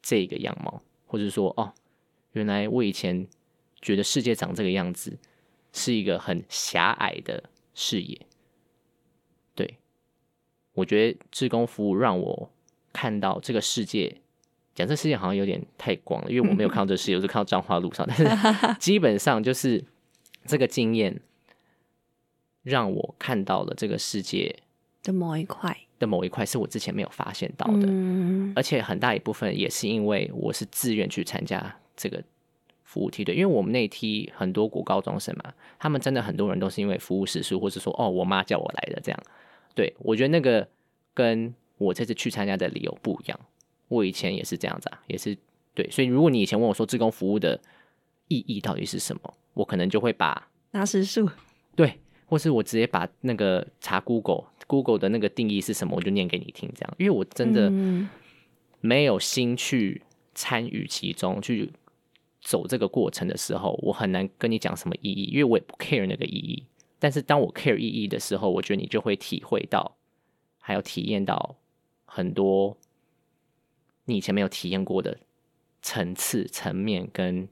[0.00, 1.72] 这个样貌，或者说，哦，
[2.32, 3.28] 原来我以前。
[3.84, 5.18] 觉得世界长这个样子
[5.72, 8.16] 是一个很狭隘的视野，
[9.56, 9.76] 对
[10.74, 12.48] 我觉得志工服务让我
[12.92, 14.21] 看到这个世界，
[14.74, 18.24] 讲这事情好像有点太广了，因为我没有看到这世界，我是看到彰化路上， 但是
[18.80, 19.84] 基本上就是
[20.46, 21.20] 这个经验
[22.62, 24.54] 让我看到了这个世界
[25.02, 27.88] 的某一块的某一块是我之前没有发现到的，
[28.54, 32.22] 而且很大一部分也是因为我是自愿去参加这个。
[32.84, 39.18] 服务梯队，因为我们那梯很多国高中生嘛，他们真的很多人都是因为服务时数，或是说哦，我妈叫我来的这样。
[39.74, 40.68] 对我觉得那个
[41.14, 43.40] 跟我这次去参加的理由不一样。
[43.92, 45.36] 我以前也是这样子啊，也是
[45.74, 45.88] 对。
[45.90, 47.60] 所以如果你以前问我说志工服务的
[48.28, 51.28] 意义到底是什么，我可能就会把拿时数
[51.76, 56.94] 对，或是我直接把那个查 Google Google 的那个定义是什么，我就念给你听这样。
[56.98, 57.70] 因为我真的
[58.80, 60.02] 没有心去
[60.34, 61.70] 参与其中去。
[62.44, 66.66] 走这个过程的时候，我很难跟你讲什么意义，因为我也不 care 那个意义。
[66.98, 69.96] 但是当我 care 意义的时候，我觉得你就会体会到，
[70.58, 71.54] 还有体验到
[72.04, 72.76] 很多
[74.04, 75.18] 你以前没有体验过的
[75.82, 77.48] 层次、层面跟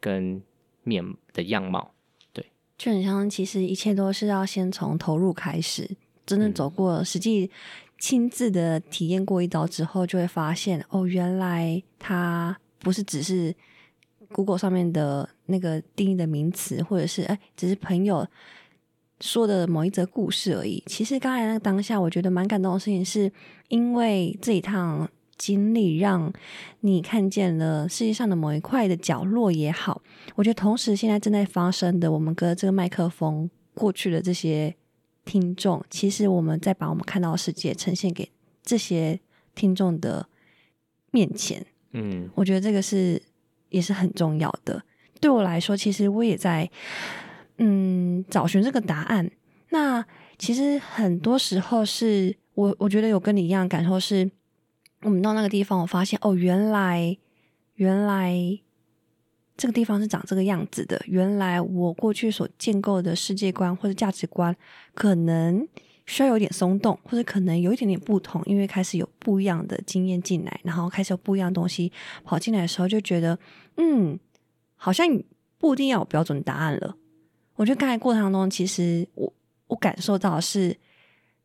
[0.00, 0.42] 跟
[0.82, 1.92] 面的样貌。
[2.32, 2.46] 对，
[2.76, 7.50] 就很像，其实一切都是要先从投入开始，真正走过实际
[7.98, 13.54] 亲自的体验过一刀之后，就会发现哦，原来它不是只是。
[14.32, 18.26] Google 上面的那个定义的名词，或者是哎，只是朋友
[19.20, 20.82] 说的某一则故事而已。
[20.86, 23.32] 其实刚才那个当下，我觉得蛮感动的事情，是
[23.68, 25.08] 因为这一趟
[25.38, 26.32] 经历让
[26.80, 30.02] 你看见了世界上的某一块的角落也好。
[30.34, 34.74] 我觉得同时现在正在发生的，我们隔这个麦克风过去的这些
[35.24, 38.30] 听众，其实我们在把我们看到的世界呈现给
[38.62, 39.20] 这些
[39.54, 40.28] 听众的
[41.10, 41.64] 面前。
[41.92, 43.20] 嗯我觉得这个是
[43.70, 44.82] 也是很重要的。
[45.20, 46.70] 对我来说，其实我也在
[47.58, 49.30] 嗯找寻这个答案。
[49.70, 50.04] 那
[50.38, 54.30] 其实很多时候是我我觉得有跟你一样感受是，
[55.02, 57.16] 我们到那个地方，我发现哦，原来
[57.74, 58.34] 原来
[59.56, 61.00] 这个地方是长这个样子的。
[61.06, 64.54] 原来我过去所建构的世界观或者价值观，
[64.94, 65.66] 可能
[66.06, 71.92] 需要有点松动，或者可能有一点点不同，因为开始有不一样的经验进来，然后开始有不一样的东西
[72.24, 73.38] 跑进来的时候，就觉得
[73.76, 74.18] 嗯，
[74.76, 75.06] 好像
[75.58, 76.96] 不一定要有标准答案了。
[77.54, 79.32] 我觉得刚才过程当中，其实我
[79.68, 80.76] 我感受到的是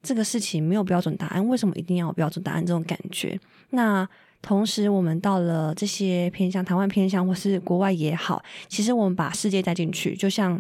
[0.04, 3.40] 这个事情没有标准答案，为什么一定要有标准答案这种感觉？
[3.72, 4.08] 那
[4.42, 10.60] 同时，我们到了这些偏向台湾偏向或是国外也好，其实我们把世界带进去，就像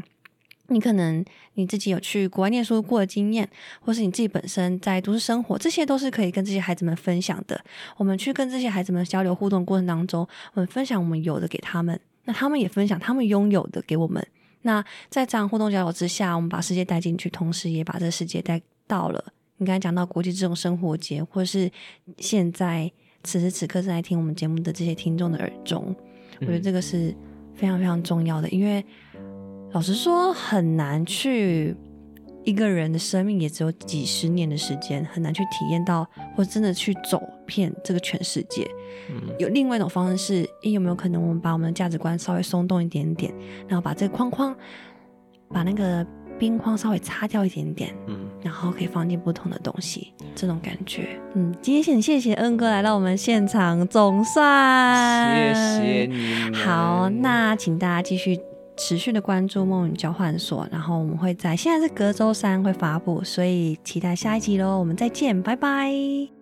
[0.68, 1.26] 你可能
[1.56, 7.60] 你自己有去国外念书过的经验，或是你自己本身在都市生活，这些都是可以跟这些孩子们分享的。
[7.98, 14.26] 我们去跟这些孩子们交流互动过程当中，我们分享我们有的给他们，那他们也分享他们拥有的给我们。
[14.62, 19.24] 那在这样互动交流之下，我们把世界带进去，同时也把这世界带到了
[19.58, 21.70] 你刚才讲到国际这种生活节，或是
[22.18, 22.92] 现在
[23.24, 25.96] 此时此刻正在听我们节目的这些听众的耳中，
[26.40, 27.16] 我觉得这个是
[27.54, 28.84] 非常非常重要的，因为
[29.72, 31.76] 老实说很难去
[32.44, 38.68] 一个人的生命也只有几十年的时间，很难去体验到或真的去走遍这个全世界。
[39.12, 39.30] 嗯。
[39.38, 43.32] 有另外一种方式是，诶，有没有可能我们把我们的价值观稍微松动一点点，
[43.68, 44.56] 然后把这个框框，
[45.50, 46.06] 把那个
[46.42, 51.10] 边框稍微擦掉一点点，嗯，然后可以放进不同的东西，这种感觉。
[51.36, 56.54] 嗯，今天很谢谢恩哥来到我们现场，总算谢谢你们。
[56.56, 58.40] 好，那请大家继续
[58.76, 64.80] 持续的关注梦语交换所，然后我们会在现在是隔周三会发布，所以期待下一集喽。
[64.80, 66.41] 我们再见，拜拜。